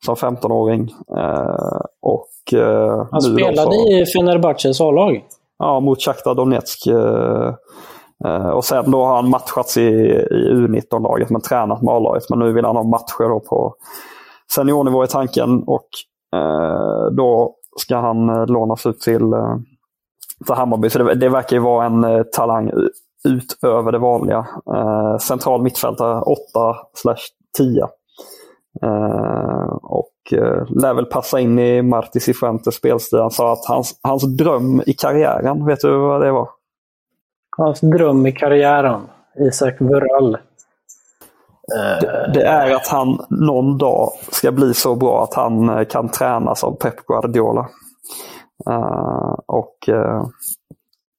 som 0.05 0.15
15-åring. 0.15 0.91
Eh, 1.17 1.81
och, 2.03 2.59
eh, 2.59 3.07
han 3.11 3.21
spelade 3.21 3.73
så, 3.73 3.89
i 3.91 4.07
Fenerbahces 4.07 4.81
A-lag? 4.81 5.25
Ja, 5.59 5.81
mot 5.81 6.03
Shakhtar 6.03 6.35
Donetsk. 6.35 6.87
Eh, 6.87 7.55
eh, 8.25 8.49
och 8.49 8.65
sen 8.65 8.91
då 8.91 9.05
har 9.05 9.17
han 9.17 9.31
matchats 9.31 9.77
i, 9.77 9.81
i 10.31 10.53
U19-laget 10.53 11.31
men 11.31 11.41
tränat 11.41 11.83
med 11.83 11.95
A-laget. 11.95 12.31
Men 12.31 12.39
nu 12.39 12.53
vill 12.53 12.65
han 12.65 12.77
ha 12.77 12.83
matcher 12.83 13.29
då 13.29 13.41
på 13.41 13.75
seniornivå 14.55 15.05
i 15.05 15.07
tanken 15.07 15.63
och 15.67 15.89
eh, 16.37 17.11
då 17.13 17.55
ska 17.77 17.97
han 17.97 18.29
eh, 18.29 18.47
lånas 18.47 18.87
ut 18.87 19.01
till 19.01 19.23
för 20.47 20.55
Hammarby. 20.55 20.91
Så 20.91 20.99
det, 20.99 21.15
det 21.15 21.29
verkar 21.29 21.57
ju 21.57 21.63
vara 21.63 21.87
en 21.87 22.05
eh, 22.05 22.23
talang 22.23 22.71
utöver 23.29 23.93
det 23.93 23.99
vanliga. 23.99 24.47
Eh, 24.75 25.19
central 25.19 25.63
mittfältare 25.63 26.23
8-10. 27.59 27.89
Eh, 28.83 29.77
och 29.83 30.33
eh, 30.33 30.67
lär 30.69 30.95
väl 30.95 31.07
passa 31.07 31.41
in 31.41 31.59
i 31.59 31.83
Marti 31.83 32.21
Cifuentes 32.21 32.75
spelstil. 32.75 33.19
Han 33.19 33.31
sa 33.31 33.53
att 33.53 33.65
hans, 33.65 34.01
hans 34.03 34.37
dröm 34.37 34.83
i 34.87 34.93
karriären, 34.93 35.67
vet 35.67 35.81
du 35.81 35.99
vad 35.99 36.21
det 36.21 36.33
var? 36.33 36.49
Hans 37.57 37.81
dröm 37.81 38.27
i 38.27 38.33
karriären, 38.33 39.01
Isak 39.39 39.81
Vurall. 39.81 40.39
Det, 42.01 42.31
det, 42.35 42.43
är 42.43 42.75
att 42.75 42.89
han 42.89 43.27
någon 43.31 43.79
dag 43.79 44.11
ska 44.31 44.53
bli 44.53 44.75
så 44.75 44.95
bra 44.95 45.25
att 45.25 45.35
han 45.35 45.69
eh, 45.69 45.85
kan 45.85 46.09
tränas 46.09 46.65
av 46.65 46.73
Pep 46.73 47.07
Guardiola. 47.07 47.69
Eh, 48.67 49.35
och 49.47 49.89
eh, 49.89 50.25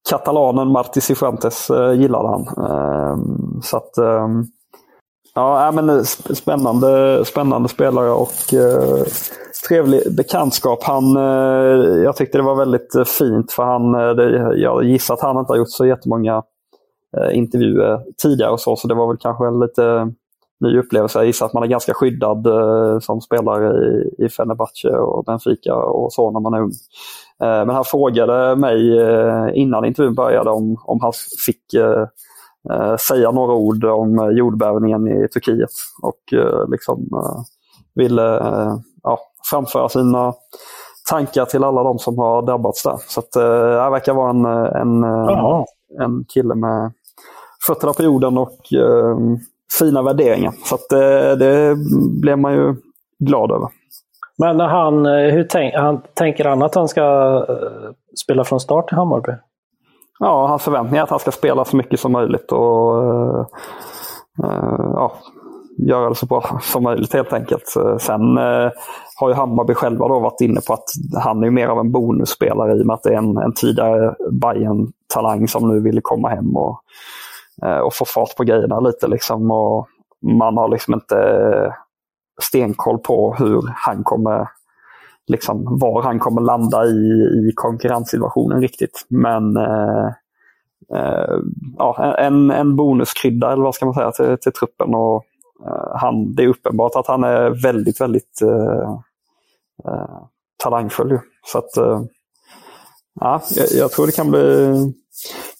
katalanen 0.10 0.68
Marti 0.68 1.02
Cifuentes 1.02 1.70
eh, 1.70 1.94
gillade 1.94 2.28
han. 2.28 2.46
Så 3.64 3.78
att, 3.78 3.92
ja, 5.36 5.68
äh, 5.68 5.72
men 5.72 6.06
spännande, 6.06 7.26
spännande 7.26 7.70
spelare 7.70 8.12
och 8.12 8.54
trevlig 9.68 10.16
bekantskap. 10.16 10.84
Han, 10.84 11.16
jag 12.04 12.16
tyckte 12.16 12.38
det 12.38 12.44
var 12.44 12.56
väldigt 12.56 13.08
fint 13.08 13.52
för 13.52 13.64
han, 13.64 13.92
det, 13.92 14.58
jag 14.58 14.84
gissar 14.84 15.14
att 15.14 15.22
han 15.22 15.40
inte 15.40 15.52
har 15.52 15.58
gjort 15.58 15.70
så 15.70 15.86
jättemånga 15.86 16.44
intervjuer 17.32 18.00
tidigare 18.22 18.52
och 18.52 18.60
så, 18.60 18.76
så 18.76 18.88
det 18.88 18.96
var 18.96 19.08
väl 19.08 19.18
kanske 19.18 19.48
en 19.48 19.60
lite 19.60 20.12
ny 20.62 20.80
upplevelse. 20.80 21.20
Jag 21.20 21.26
gissar 21.26 21.46
att 21.46 21.54
man 21.54 21.64
är 21.64 21.68
ganska 21.68 21.94
skyddad 21.94 22.48
eh, 22.48 23.00
som 23.00 23.22
spelare 23.22 23.86
i, 23.88 24.26
i 24.26 24.30
Fenerbahce 24.30 24.90
och 24.90 25.26
Benfica 25.26 25.76
och 25.76 26.14
så 26.14 26.32
när 26.32 26.40
man 26.40 26.54
är 26.54 26.62
ung. 26.62 26.72
Eh, 27.42 27.66
men 27.66 27.70
han 27.70 27.86
frågade 27.86 28.56
mig 28.56 29.00
eh, 29.00 29.48
innan 29.54 29.86
intervjun 29.86 30.16
började 30.16 30.50
om, 30.50 30.78
om 30.86 31.00
han 31.02 31.14
fick 31.46 31.74
eh, 31.74 32.06
säga 32.96 33.32
några 33.32 33.54
ord 33.54 33.86
om 33.86 34.32
jordbävningen 34.38 35.08
i 35.08 35.28
Turkiet 35.28 35.70
och 36.02 36.20
liksom 36.72 37.10
ville 37.96 38.40
ja, 39.04 39.20
framföra 39.52 39.90
sina 39.90 40.34
tankar 41.10 41.46
till 41.46 41.64
alla 41.64 41.84
de 41.84 42.00
som 42.00 42.18
har 42.18 42.42
drabbats 42.42 42.84
där. 42.84 42.98
Så 43.08 43.20
att, 43.20 43.32
det 43.32 43.90
verkar 43.90 44.14
vara 44.14 44.30
en, 44.30 44.46
en, 44.46 45.04
en 46.00 46.26
kille 46.34 46.56
med 46.56 46.92
fötterna 47.68 47.94
på 47.94 48.04
jorden 48.04 48.38
och 48.38 48.58
fina 49.80 50.02
värderingar. 50.02 50.54
Så 50.66 50.76
att, 50.76 50.90
det, 50.90 51.36
det 51.36 51.76
blev 52.22 52.40
man 52.40 52.54
ju 52.54 52.76
glad 53.20 53.52
över. 53.52 53.70
Men 54.38 54.60
han, 54.60 55.06
eh, 55.06 55.34
hur 55.34 55.44
tänk, 55.44 55.74
han, 55.76 56.02
tänker 56.14 56.46
han 56.46 56.62
att 56.62 56.76
han 56.76 56.88
ska 56.88 57.02
eh, 57.50 57.92
spela 58.24 58.44
från 58.44 58.60
start 58.60 58.92
i 58.92 58.96
Hammarby? 58.96 59.32
Ja, 60.20 60.48
hans 60.48 60.64
förväntning 60.64 61.00
är 61.00 61.04
att 61.04 61.10
han 61.10 61.20
ska 61.20 61.32
spela 61.32 61.66
så 61.66 61.78
mycket 61.78 62.00
som 62.00 62.12
möjligt 62.12 62.52
och 62.52 63.04
uh, 63.04 63.46
uh, 64.44 64.92
ja, 64.96 65.14
göra 65.78 66.10
det 66.10 66.16
så 66.16 66.26
bra 66.26 66.60
som 66.62 66.84
möjligt 66.84 67.14
helt 67.14 67.34
enkelt. 67.34 67.64
Sen 68.00 68.38
har 69.20 69.30
ju 69.30 69.34
Hammarby 69.34 69.74
själva 69.74 70.08
då 70.08 70.20
varit 70.20 70.42
inne 70.42 70.62
på 70.68 70.74
att 70.74 70.84
han 71.24 71.44
är 71.44 71.50
mer 71.50 71.68
av 71.68 71.80
en 71.80 71.92
bonusspelare 71.92 72.78
i 72.78 72.82
och 72.82 72.86
med 72.86 72.94
att 72.94 73.04
det 73.04 73.14
är 73.14 73.18
en, 73.18 73.38
en 73.38 73.54
tidigare 73.54 74.16
bayern 74.32 74.92
talang 75.14 75.48
som 75.48 75.68
nu 75.68 75.80
vill 75.80 76.00
komma 76.02 76.30
hem 76.30 76.58
och 76.58 76.82
och 77.84 77.94
få 77.94 78.06
fart 78.06 78.36
på 78.38 78.44
grejerna 78.44 78.80
lite. 78.80 79.08
Liksom, 79.08 79.52
och 79.52 79.88
man 80.22 80.58
har 80.58 80.70
liksom 80.70 80.94
inte 80.94 81.16
stenkoll 82.42 82.98
på 82.98 83.36
hur 83.36 83.62
han 83.76 84.04
kommer, 84.04 84.48
liksom, 85.28 85.80
var 85.80 86.02
han 86.02 86.20
kommer 86.20 86.42
landa 86.42 86.86
i, 86.86 87.22
i 87.50 87.52
konkurrenssituationen 87.56 88.62
riktigt. 88.62 89.06
Men 89.10 89.58
eh, 89.58 90.08
eh, 90.94 91.36
ja, 91.78 92.16
en, 92.18 92.52
en 92.52 92.76
bonuskrydda 92.76 93.52
eller 93.52 93.64
vad 93.64 93.76
ska 93.76 93.86
man 93.86 93.94
säga 93.94 94.12
till, 94.12 94.38
till 94.42 94.54
truppen. 94.54 94.96
Och, 94.96 95.26
eh, 95.66 95.96
han, 95.96 96.36
det 96.36 96.44
är 96.44 96.48
uppenbart 96.48 96.96
att 96.96 97.08
han 97.08 97.24
är 97.24 97.64
väldigt, 97.64 98.02
väldigt 98.02 98.42
eh, 98.42 98.92
eh 99.86 100.22
talangfull. 100.64 101.20
Så 101.46 101.58
att, 101.58 101.78
eh, 101.78 102.02
ja, 103.20 103.42
jag, 103.56 103.68
jag, 103.72 103.92
tror 103.92 104.06
det 104.06 104.16
kan 104.16 104.32
bli 104.32 104.94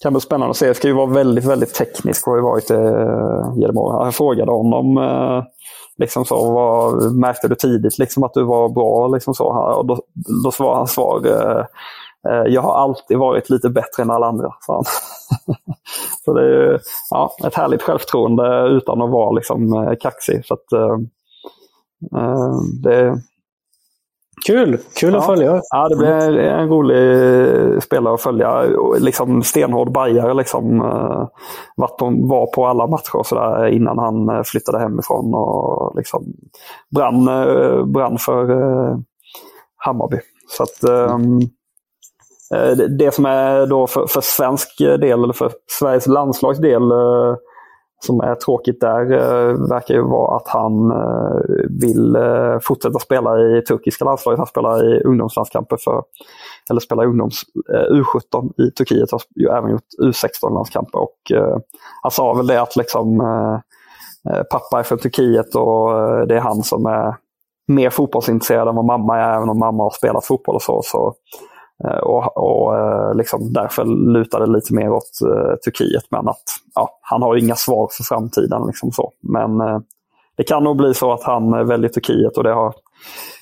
kan 0.00 0.12
bli 0.12 0.20
spännande 0.20 0.50
att 0.50 0.56
se. 0.56 0.66
Det 0.66 0.74
ska 0.74 0.88
ju 0.88 0.94
vara 0.94 1.06
väldigt, 1.06 1.44
väldigt 1.44 1.74
tekniskt 1.74 2.26
har 2.26 2.36
ju 2.36 2.42
varit 2.42 2.70
eh, 2.70 3.52
genom 3.56 3.78
åren. 3.78 4.04
Jag 4.04 4.14
frågade 4.14 4.52
honom 4.52 4.96
eh, 4.98 5.44
liksom 5.98 6.24
så, 6.24 6.52
vad, 6.52 7.14
märkte 7.14 7.48
du 7.48 7.54
tidigt 7.54 7.98
liksom 7.98 8.24
att 8.24 8.34
du 8.34 8.42
var 8.42 8.68
bra? 8.68 9.08
Liksom 9.08 9.34
så, 9.34 9.52
här. 9.52 9.78
och 9.78 9.86
då, 9.86 10.02
då 10.44 10.50
svarade 10.50 10.76
han 10.76 10.88
svar 10.88 11.26
eh, 11.26 11.64
eh, 12.28 12.46
jag 12.46 12.62
har 12.62 12.74
alltid 12.74 13.18
varit 13.18 13.50
lite 13.50 13.70
bättre 13.70 14.02
än 14.02 14.10
alla 14.10 14.26
andra. 14.26 14.54
Så, 14.60 14.82
så 16.24 16.32
det 16.32 16.42
är 16.42 16.48
ju, 16.48 16.78
ja, 17.10 17.36
ett 17.46 17.54
härligt 17.54 17.82
självförtroende 17.82 18.66
utan 18.68 19.02
att 19.02 19.10
vara 19.10 19.32
liksom, 19.32 19.72
eh, 19.72 19.94
kaxig. 20.00 20.46
Så 20.46 20.54
att, 20.54 20.72
eh, 20.72 20.98
eh 22.20 22.52
det, 22.82 23.22
Kul! 24.46 24.78
Kul 25.00 25.16
att 25.16 25.26
följa. 25.26 25.62
Ja, 25.70 25.88
det 25.88 25.96
blir 25.96 26.38
en 26.38 26.68
rolig 26.68 27.82
spelare 27.82 28.14
att 28.14 28.20
följa. 28.20 28.62
Liksom 28.98 29.42
stenhård 29.42 29.92
bajare. 29.92 30.34
Liksom, 30.34 30.80
eh, 30.80 31.26
var 31.76 32.54
på 32.54 32.66
alla 32.66 32.86
matcher 32.86 33.16
och 33.16 33.26
så 33.26 33.34
där 33.34 33.66
innan 33.66 33.98
han 33.98 34.28
eh, 34.28 34.42
flyttade 34.42 34.78
hemifrån. 34.78 35.34
Och 35.34 35.96
liksom 35.96 36.24
brann, 36.94 37.28
eh, 37.28 37.84
brann 37.84 38.18
för 38.18 38.46
Hammarby. 39.76 40.18
Så 40.48 40.62
att, 40.62 40.84
um, 41.10 41.40
det 42.98 43.14
som 43.14 43.26
är 43.26 43.66
då 43.66 43.86
för, 43.86 44.06
för 44.06 44.20
svensk 44.20 44.78
del, 44.78 45.24
eller 45.24 45.32
för 45.32 45.52
Sveriges 45.78 46.06
landslags 46.06 46.58
del, 46.58 46.82
som 48.04 48.20
är 48.20 48.34
tråkigt 48.34 48.80
där 48.80 49.12
eh, 49.12 49.68
verkar 49.68 49.94
ju 49.94 50.02
vara 50.02 50.36
att 50.36 50.48
han 50.48 50.90
eh, 50.90 51.40
vill 51.80 52.16
eh, 52.16 52.58
fortsätta 52.62 52.98
spela 52.98 53.38
i 53.40 53.62
turkiska 53.62 54.04
landslaget. 54.04 54.38
Han 54.38 54.46
spelar 54.46 54.94
i 54.94 55.02
ungdomslandskamper 55.02 55.76
för, 55.84 56.02
eller 56.70 56.80
spelar 56.80 57.04
ungdoms 57.04 57.42
eh, 57.74 57.94
U17 57.94 58.62
i 58.62 58.70
Turkiet. 58.70 59.10
Har 59.10 59.20
ju 59.34 59.48
även 59.48 59.70
gjort 59.70 59.88
U16-landskamper 60.02 60.98
och 60.98 61.32
eh, 61.34 61.58
han 62.02 62.10
sa 62.10 62.34
väl 62.34 62.46
det 62.46 62.62
att 62.62 62.76
liksom 62.76 63.20
eh, 63.20 64.42
pappa 64.42 64.78
är 64.78 64.82
från 64.82 64.98
Turkiet 64.98 65.54
och 65.54 65.88
det 66.26 66.36
är 66.36 66.40
han 66.40 66.62
som 66.62 66.86
är 66.86 67.16
mer 67.68 67.90
fotbollsintresserad 67.90 68.68
än 68.68 68.76
vad 68.76 68.84
mamma 68.84 69.18
är, 69.18 69.36
även 69.36 69.48
om 69.48 69.58
mamma 69.58 69.82
har 69.82 69.90
spelat 69.90 70.26
fotboll 70.26 70.54
och 70.54 70.62
så. 70.62 70.82
så 70.84 71.14
Eh, 71.84 71.98
och, 71.98 72.36
och 72.36 72.78
eh, 72.78 73.14
liksom 73.14 73.52
därför 73.52 73.84
lutar 73.84 74.40
det 74.40 74.52
lite 74.52 74.74
mer 74.74 74.92
åt 74.92 75.18
uh, 75.24 75.54
Turkiet. 75.64 76.04
Men 76.10 76.28
att 76.28 76.42
ja, 76.74 76.98
han 77.02 77.22
har 77.22 77.36
inga 77.36 77.54
svar 77.54 77.88
för 77.92 78.04
framtiden. 78.04 78.66
Liksom 78.66 78.92
så. 78.92 79.12
Men 79.20 79.60
uh, 79.60 79.80
det 80.36 80.44
kan 80.44 80.64
nog 80.64 80.76
bli 80.76 80.94
så 80.94 81.12
att 81.12 81.22
han 81.22 81.66
väljer 81.66 81.90
Turkiet 81.90 82.36
och 82.36 82.44
det, 82.44 82.52
har, 82.52 82.74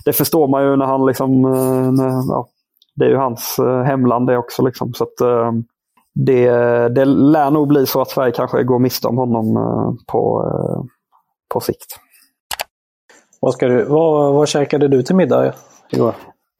det 0.05 0.13
förstår 0.13 0.49
man 0.49 0.63
ju 0.63 0.77
när 0.77 0.87
han 0.87 1.07
liksom, 1.07 1.45
uh, 1.45 1.93
när, 1.93 2.09
ja, 2.09 2.47
det 2.95 3.05
är 3.05 3.09
ju 3.09 3.17
hans 3.17 3.57
hemland 3.87 4.27
det 4.27 4.39
också. 4.39 4.63
Liksom, 4.65 4.95
så 4.95 5.05
att, 5.05 5.55
det, 6.15 6.51
det 6.89 7.05
lär 7.05 7.51
nog 7.51 7.69
bli 7.69 7.87
så 7.87 8.01
att 8.01 8.11
Sverige 8.11 8.33
kanske 8.33 8.63
går 8.63 8.79
miste 8.79 9.09
om 9.09 9.17
honom 9.17 9.55
på, 10.07 10.45
på 11.49 11.61
sikt. 11.61 11.99
Vad, 13.41 13.55
ska 13.55 13.69
du, 13.69 13.85
vad, 13.85 14.35
vad 14.35 14.49
käkade 14.49 14.89
du 14.89 15.03
till 15.03 15.17
middag 15.17 15.53
igår? 15.91 16.15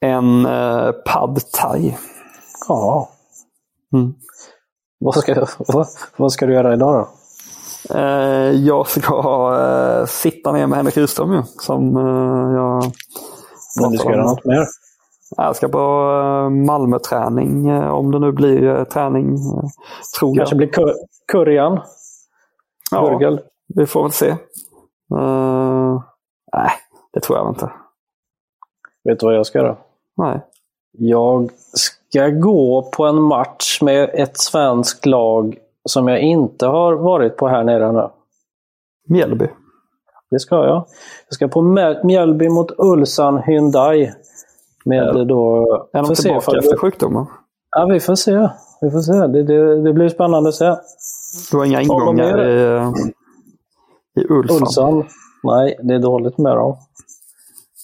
En 0.05 0.45
eh, 0.45 0.91
pad 0.91 1.39
thai. 1.51 1.97
Ja. 2.67 3.09
Mm. 3.93 4.13
Vad, 4.99 5.15
ska, 5.15 5.45
vad, 5.57 5.87
vad 6.17 6.31
ska 6.31 6.45
du 6.45 6.53
göra 6.53 6.73
idag 6.73 6.93
då? 6.93 7.07
Eh, 7.95 8.51
jag 8.51 8.87
ska 8.87 9.53
eh, 9.59 10.05
sitta 10.05 10.51
ner 10.51 10.67
med 10.67 10.77
Henrik 10.77 10.97
Rydström 10.97 11.33
ju, 11.33 11.43
som 11.43 11.97
eh, 11.97 12.55
jag 12.55 12.83
Men 13.81 13.91
du 13.91 13.97
ska 13.97 14.11
göra 14.11 14.25
något 14.25 14.45
mer? 14.45 14.65
Jag 15.37 15.55
ska 15.55 15.67
på 15.67 15.77
eh, 15.77 16.49
Malmö-träning, 16.49 17.69
eh, 17.69 17.91
om 17.93 18.11
det 18.11 18.19
nu 18.19 18.31
blir 18.31 18.63
eh, 18.63 18.83
träning. 18.83 19.37
Tror 20.19 20.35
Kanske 20.35 20.55
jag. 20.55 20.57
blir 20.57 20.67
kur, 20.67 20.93
kurjan? 21.31 21.79
Ja, 22.91 23.01
Burgel? 23.01 23.41
vi 23.75 23.85
får 23.85 24.03
väl 24.03 24.11
se. 24.11 24.29
Eh, 25.17 26.03
nej, 26.53 26.69
det 27.13 27.19
tror 27.19 27.37
jag 27.37 27.49
inte. 27.49 27.71
Vet 29.03 29.19
du 29.19 29.25
vad 29.25 29.35
jag 29.35 29.45
ska 29.45 29.59
göra? 29.59 29.77
Nej. 30.21 30.41
Jag 30.97 31.49
ska 31.73 32.27
gå 32.29 32.89
på 32.93 33.05
en 33.05 33.21
match 33.21 33.81
med 33.81 34.09
ett 34.13 34.37
svenskt 34.37 35.05
lag 35.05 35.57
som 35.89 36.07
jag 36.07 36.19
inte 36.19 36.65
har 36.67 36.93
varit 36.93 37.37
på 37.37 37.47
här 37.47 37.63
nere 37.63 37.91
nu. 37.91 38.09
Mjällby. 39.07 39.47
Det 40.31 40.39
ska 40.39 40.55
jag. 40.55 40.85
Jag 41.27 41.33
ska 41.33 41.47
på 41.47 41.61
Mjäl- 41.61 42.03
Mjällby 42.03 42.49
mot 42.49 42.71
Ulsan 42.77 43.37
Hyundai. 43.37 44.11
Med 44.85 45.15
Ja. 45.15 45.23
då... 45.23 45.63
Är 45.93 46.01
får 46.03 46.09
de 46.09 46.15
se 46.15 46.21
tillbaka 46.23 46.57
efter 46.57 46.77
sjukdomen? 46.77 47.25
Ja, 47.75 47.85
vi 47.85 47.99
får 47.99 48.15
se. 48.15 48.49
Vi 48.81 48.91
får 48.91 48.99
se. 48.99 49.11
Det, 49.13 49.43
det, 49.43 49.81
det 49.81 49.93
blir 49.93 50.09
spännande 50.09 50.49
att 50.49 50.55
se. 50.55 50.75
Du 51.51 51.57
har 51.57 51.65
inga 51.65 51.81
ingångar 51.81 52.47
i, 52.49 52.91
i 54.21 54.25
Ulsan? 54.29 54.57
Ulsan. 54.61 55.03
Nej, 55.43 55.79
det 55.83 55.93
är 55.95 55.99
dåligt 55.99 56.37
med 56.37 56.55
dem. 56.57 56.77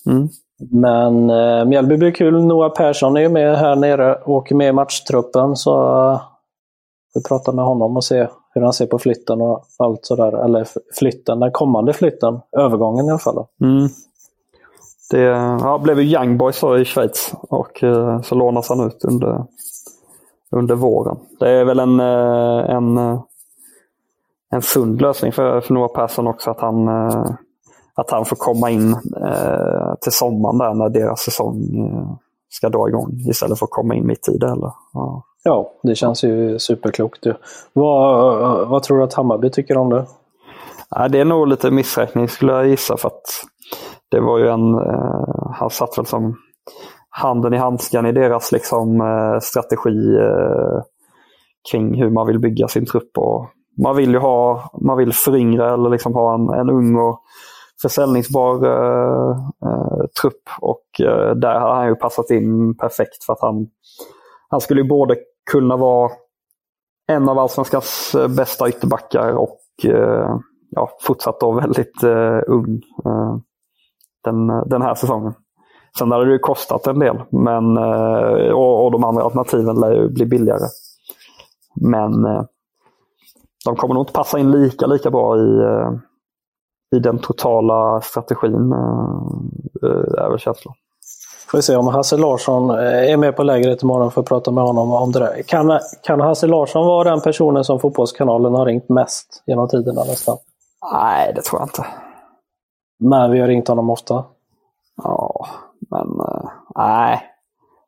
Mm. 0.05 0.29
Men 0.59 1.29
eh, 1.29 1.65
Mjällby 1.65 1.97
blir 1.97 2.11
kul. 2.11 2.43
Noah 2.43 2.73
Persson 2.73 3.17
är 3.17 3.21
ju 3.21 3.29
med 3.29 3.57
här 3.57 3.75
nere 3.75 4.15
och 4.15 4.33
åker 4.33 4.55
med 4.55 4.69
i 4.69 4.73
matchtruppen. 4.73 5.55
Så 5.55 6.21
vi 7.15 7.23
pratar 7.23 7.53
med 7.53 7.65
honom 7.65 7.97
och 7.97 8.03
se 8.03 8.27
hur 8.53 8.61
han 8.61 8.73
ser 8.73 8.85
på 8.85 8.99
flytten 8.99 9.41
och 9.41 9.63
allt 9.77 10.05
sådär. 10.05 10.45
Eller 10.45 10.67
flytten, 10.99 11.39
den 11.39 11.51
kommande 11.51 11.93
flytten. 11.93 12.39
Övergången 12.57 13.05
i 13.05 13.09
alla 13.09 13.19
fall. 13.19 13.45
Mm. 13.61 13.87
Det 15.09 15.21
ja, 15.61 15.79
blev 15.83 15.99
ju 15.99 16.13
Young 16.13 16.37
Boys 16.37 16.63
i 16.63 16.85
Schweiz 16.85 17.33
och 17.41 17.83
eh, 17.83 18.21
så 18.21 18.35
lånas 18.35 18.69
han 18.69 18.87
ut 18.87 19.05
under, 19.05 19.45
under 20.51 20.75
våren. 20.75 21.17
Det 21.39 21.49
är 21.49 21.65
väl 21.65 21.79
en, 21.79 21.99
eh, 21.99 22.75
en, 22.75 22.97
eh, 22.97 23.21
en 24.51 24.61
sund 24.61 25.01
lösning 25.01 25.31
för, 25.31 25.61
för 25.61 25.73
Noah 25.73 25.93
Persson 25.93 26.27
också 26.27 26.51
att 26.51 26.61
han, 26.61 26.87
eh, 26.87 27.25
att 27.97 28.11
han 28.11 28.25
får 28.25 28.35
komma 28.35 28.69
in 28.69 28.91
eh, 29.21 29.93
till 30.01 30.11
sommaren 30.11 30.57
där 30.57 30.73
när 30.73 30.89
deras 30.89 31.19
säsong 31.19 31.57
eh, 31.57 32.15
ska 32.49 32.69
dra 32.69 32.87
igång 32.87 33.11
istället 33.29 33.59
för 33.59 33.65
att 33.65 33.71
komma 33.71 33.95
in 33.95 34.07
mitt 34.07 34.29
i 34.29 34.37
det. 34.37 34.51
Eller? 34.51 34.71
Ja. 34.93 35.23
Ja, 35.43 35.71
det 35.83 35.95
känns 35.95 36.23
ju 36.23 36.59
superklokt. 36.59 37.25
ju. 37.25 37.33
Vad, 37.73 38.67
vad 38.67 38.83
tror 38.83 38.97
du 38.97 39.03
att 39.03 39.13
Hammarby 39.13 39.49
tycker 39.49 39.77
om 39.77 39.89
det? 39.89 40.05
Ja, 40.89 41.07
det 41.07 41.19
är 41.19 41.25
nog 41.25 41.47
lite 41.47 41.71
missräkning 41.71 42.27
skulle 42.27 42.51
jag 42.51 42.67
gissa 42.67 42.97
för 42.97 43.07
att 43.07 43.21
det 44.11 44.19
var 44.19 44.37
ju 44.37 44.47
en, 44.47 44.73
eh, 44.73 45.51
han 45.53 45.69
satt 45.69 45.97
väl 45.97 46.05
som 46.05 46.35
handen 47.09 47.53
i 47.53 47.57
handsken 47.57 48.05
i 48.05 48.11
deras 48.11 48.51
liksom, 48.51 49.01
eh, 49.01 49.39
strategi 49.39 50.17
eh, 50.17 50.81
kring 51.71 52.01
hur 52.01 52.09
man 52.09 52.27
vill 52.27 52.39
bygga 52.39 52.67
sin 52.67 52.85
trupp. 52.85 53.17
Och 53.17 53.45
man 53.83 53.95
vill 53.95 54.11
ju 54.11 54.19
ha, 54.19 54.71
man 54.81 54.97
vill 54.97 55.13
föryngra 55.13 55.73
eller 55.73 55.89
liksom 55.89 56.13
ha 56.13 56.33
en, 56.33 56.49
en 56.49 56.69
ung 56.69 56.95
och 56.95 57.21
försäljningsbar 57.81 58.65
eh, 58.65 59.37
eh, 59.65 60.05
trupp 60.21 60.49
och 60.61 60.85
eh, 60.99 61.35
där 61.35 61.59
har 61.59 61.75
han 61.75 61.87
ju 61.87 61.95
passat 61.95 62.29
in 62.29 62.77
perfekt 62.77 63.23
för 63.23 63.33
att 63.33 63.41
han, 63.41 63.67
han 64.49 64.61
skulle 64.61 64.81
ju 64.81 64.87
både 64.87 65.15
kunna 65.51 65.77
vara 65.77 66.11
en 67.07 67.29
av 67.29 67.39
allsvenskans 67.39 68.15
eh, 68.15 68.27
bästa 68.27 68.69
ytterbackar 68.69 69.31
och 69.31 69.59
eh, 69.85 70.37
ja, 70.69 70.89
fortsatt 71.01 71.39
då 71.39 71.51
väldigt 71.51 72.03
eh, 72.03 72.39
ung 72.47 72.81
eh, 73.05 73.37
den, 74.23 74.47
den 74.47 74.81
här 74.81 74.95
säsongen. 74.95 75.33
Sen 75.97 76.11
hade 76.11 76.25
det 76.25 76.31
ju 76.31 76.39
kostat 76.39 76.87
en 76.87 76.99
del 76.99 77.21
men, 77.31 77.77
eh, 77.77 78.51
och, 78.51 78.85
och 78.85 78.91
de 78.91 79.03
andra 79.03 79.23
alternativen 79.23 79.79
lär 79.79 79.93
ju 79.93 80.09
bli 80.09 80.25
billigare. 80.25 80.67
Men 81.81 82.25
eh, 82.25 82.43
de 83.65 83.75
kommer 83.75 83.93
nog 83.93 84.01
inte 84.01 84.13
passa 84.13 84.39
in 84.39 84.51
lika, 84.51 84.87
lika 84.87 85.11
bra 85.11 85.37
i, 85.37 85.59
eh, 85.59 85.91
i 86.95 86.99
den 86.99 87.19
totala 87.19 88.01
strategin, 88.01 88.71
eh, 88.71 89.89
eh, 89.89 90.23
är 90.23 90.29
väl 90.29 90.39
känslan. 90.39 90.73
Får 91.47 91.57
vi 91.57 91.61
se 91.61 91.75
om 91.75 91.87
Hasse 91.87 92.17
Larsson 92.17 92.69
eh, 92.69 93.11
är 93.11 93.17
med 93.17 93.35
på 93.35 93.43
lägret 93.43 93.83
imorgon 93.83 94.11
för 94.11 94.21
att 94.21 94.27
prata 94.27 94.51
med 94.51 94.63
honom 94.63 94.91
om 94.91 95.11
det 95.11 95.19
där. 95.19 95.41
Kan, 95.41 95.79
kan 96.03 96.21
Hasse 96.21 96.47
Larsson 96.47 96.85
vara 96.85 97.09
den 97.09 97.21
personen 97.21 97.63
som 97.63 97.79
Fotbollskanalen 97.79 98.53
har 98.53 98.65
ringt 98.65 98.89
mest 98.89 99.43
genom 99.45 99.67
tiderna 99.67 100.03
nästan? 100.03 100.37
Nej, 100.93 101.33
det 101.35 101.41
tror 101.41 101.61
jag 101.61 101.67
inte. 101.67 101.85
Men 102.99 103.31
vi 103.31 103.39
har 103.39 103.47
ringt 103.47 103.67
honom 103.67 103.89
ofta. 103.89 104.23
Ja, 105.03 105.47
men 105.91 106.07
eh, 106.19 106.49
nej. 106.75 107.23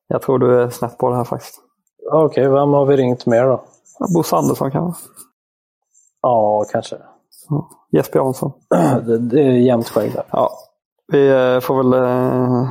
Jag 0.07 0.21
tror 0.21 0.39
du 0.39 0.61
är 0.61 0.69
snett 0.69 0.97
på 0.97 1.09
det 1.09 1.15
här 1.15 1.23
faktiskt. 1.23 1.59
Okej, 2.11 2.49
vem 2.49 2.73
har 2.73 2.85
vi 2.85 2.97
ringt 2.97 3.25
mer 3.25 3.43
då? 3.43 3.61
Bosse 4.13 4.35
Andersson 4.35 4.71
kanske? 4.71 5.03
Ja, 6.21 6.65
kanske. 6.71 6.97
Jesper 7.91 8.19
Jansson? 8.19 8.51
Det, 9.05 9.17
det 9.17 9.41
är 9.41 9.51
jämnt 9.51 9.89
skägg 9.89 10.11
där. 10.13 10.23
Ja, 10.31 10.49
vi 11.11 11.29
eh, 11.29 11.59
får 11.59 11.77
väl 11.83 11.93
eh, 11.93 12.69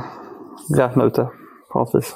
räkna 0.77 1.03
ut 1.03 1.13
det 1.15 1.29
på 1.73 1.79
något 1.79 1.95
vis. 1.95 2.15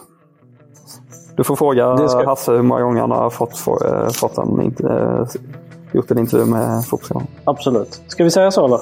Du 1.38 1.43
får 1.43 1.55
fråga 1.55 2.07
ska- 2.07 2.26
Hasse 2.26 2.51
hur 2.51 2.61
många 2.61 2.82
gånger 2.82 3.01
han 3.01 3.11
har 3.11 3.30
fått, 3.30 3.57
få, 3.57 3.86
eh, 3.86 4.09
fått 4.09 4.38
en, 4.38 4.59
eh, 4.59 5.26
gjort 5.93 6.11
en 6.11 6.18
intervju 6.20 6.45
med 6.45 6.86
Fotbollskanalen. 6.86 7.28
Absolut. 7.43 8.01
Ska 8.07 8.24
vi 8.24 8.32
säga 8.32 8.51
så 8.51 8.66
eller? 8.66 8.80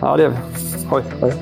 Ja, 0.00 0.16
det 0.16 0.22
gör 0.22 0.30
vi. 0.30 0.36
Oj. 0.92 1.02
Oj. 1.22 1.32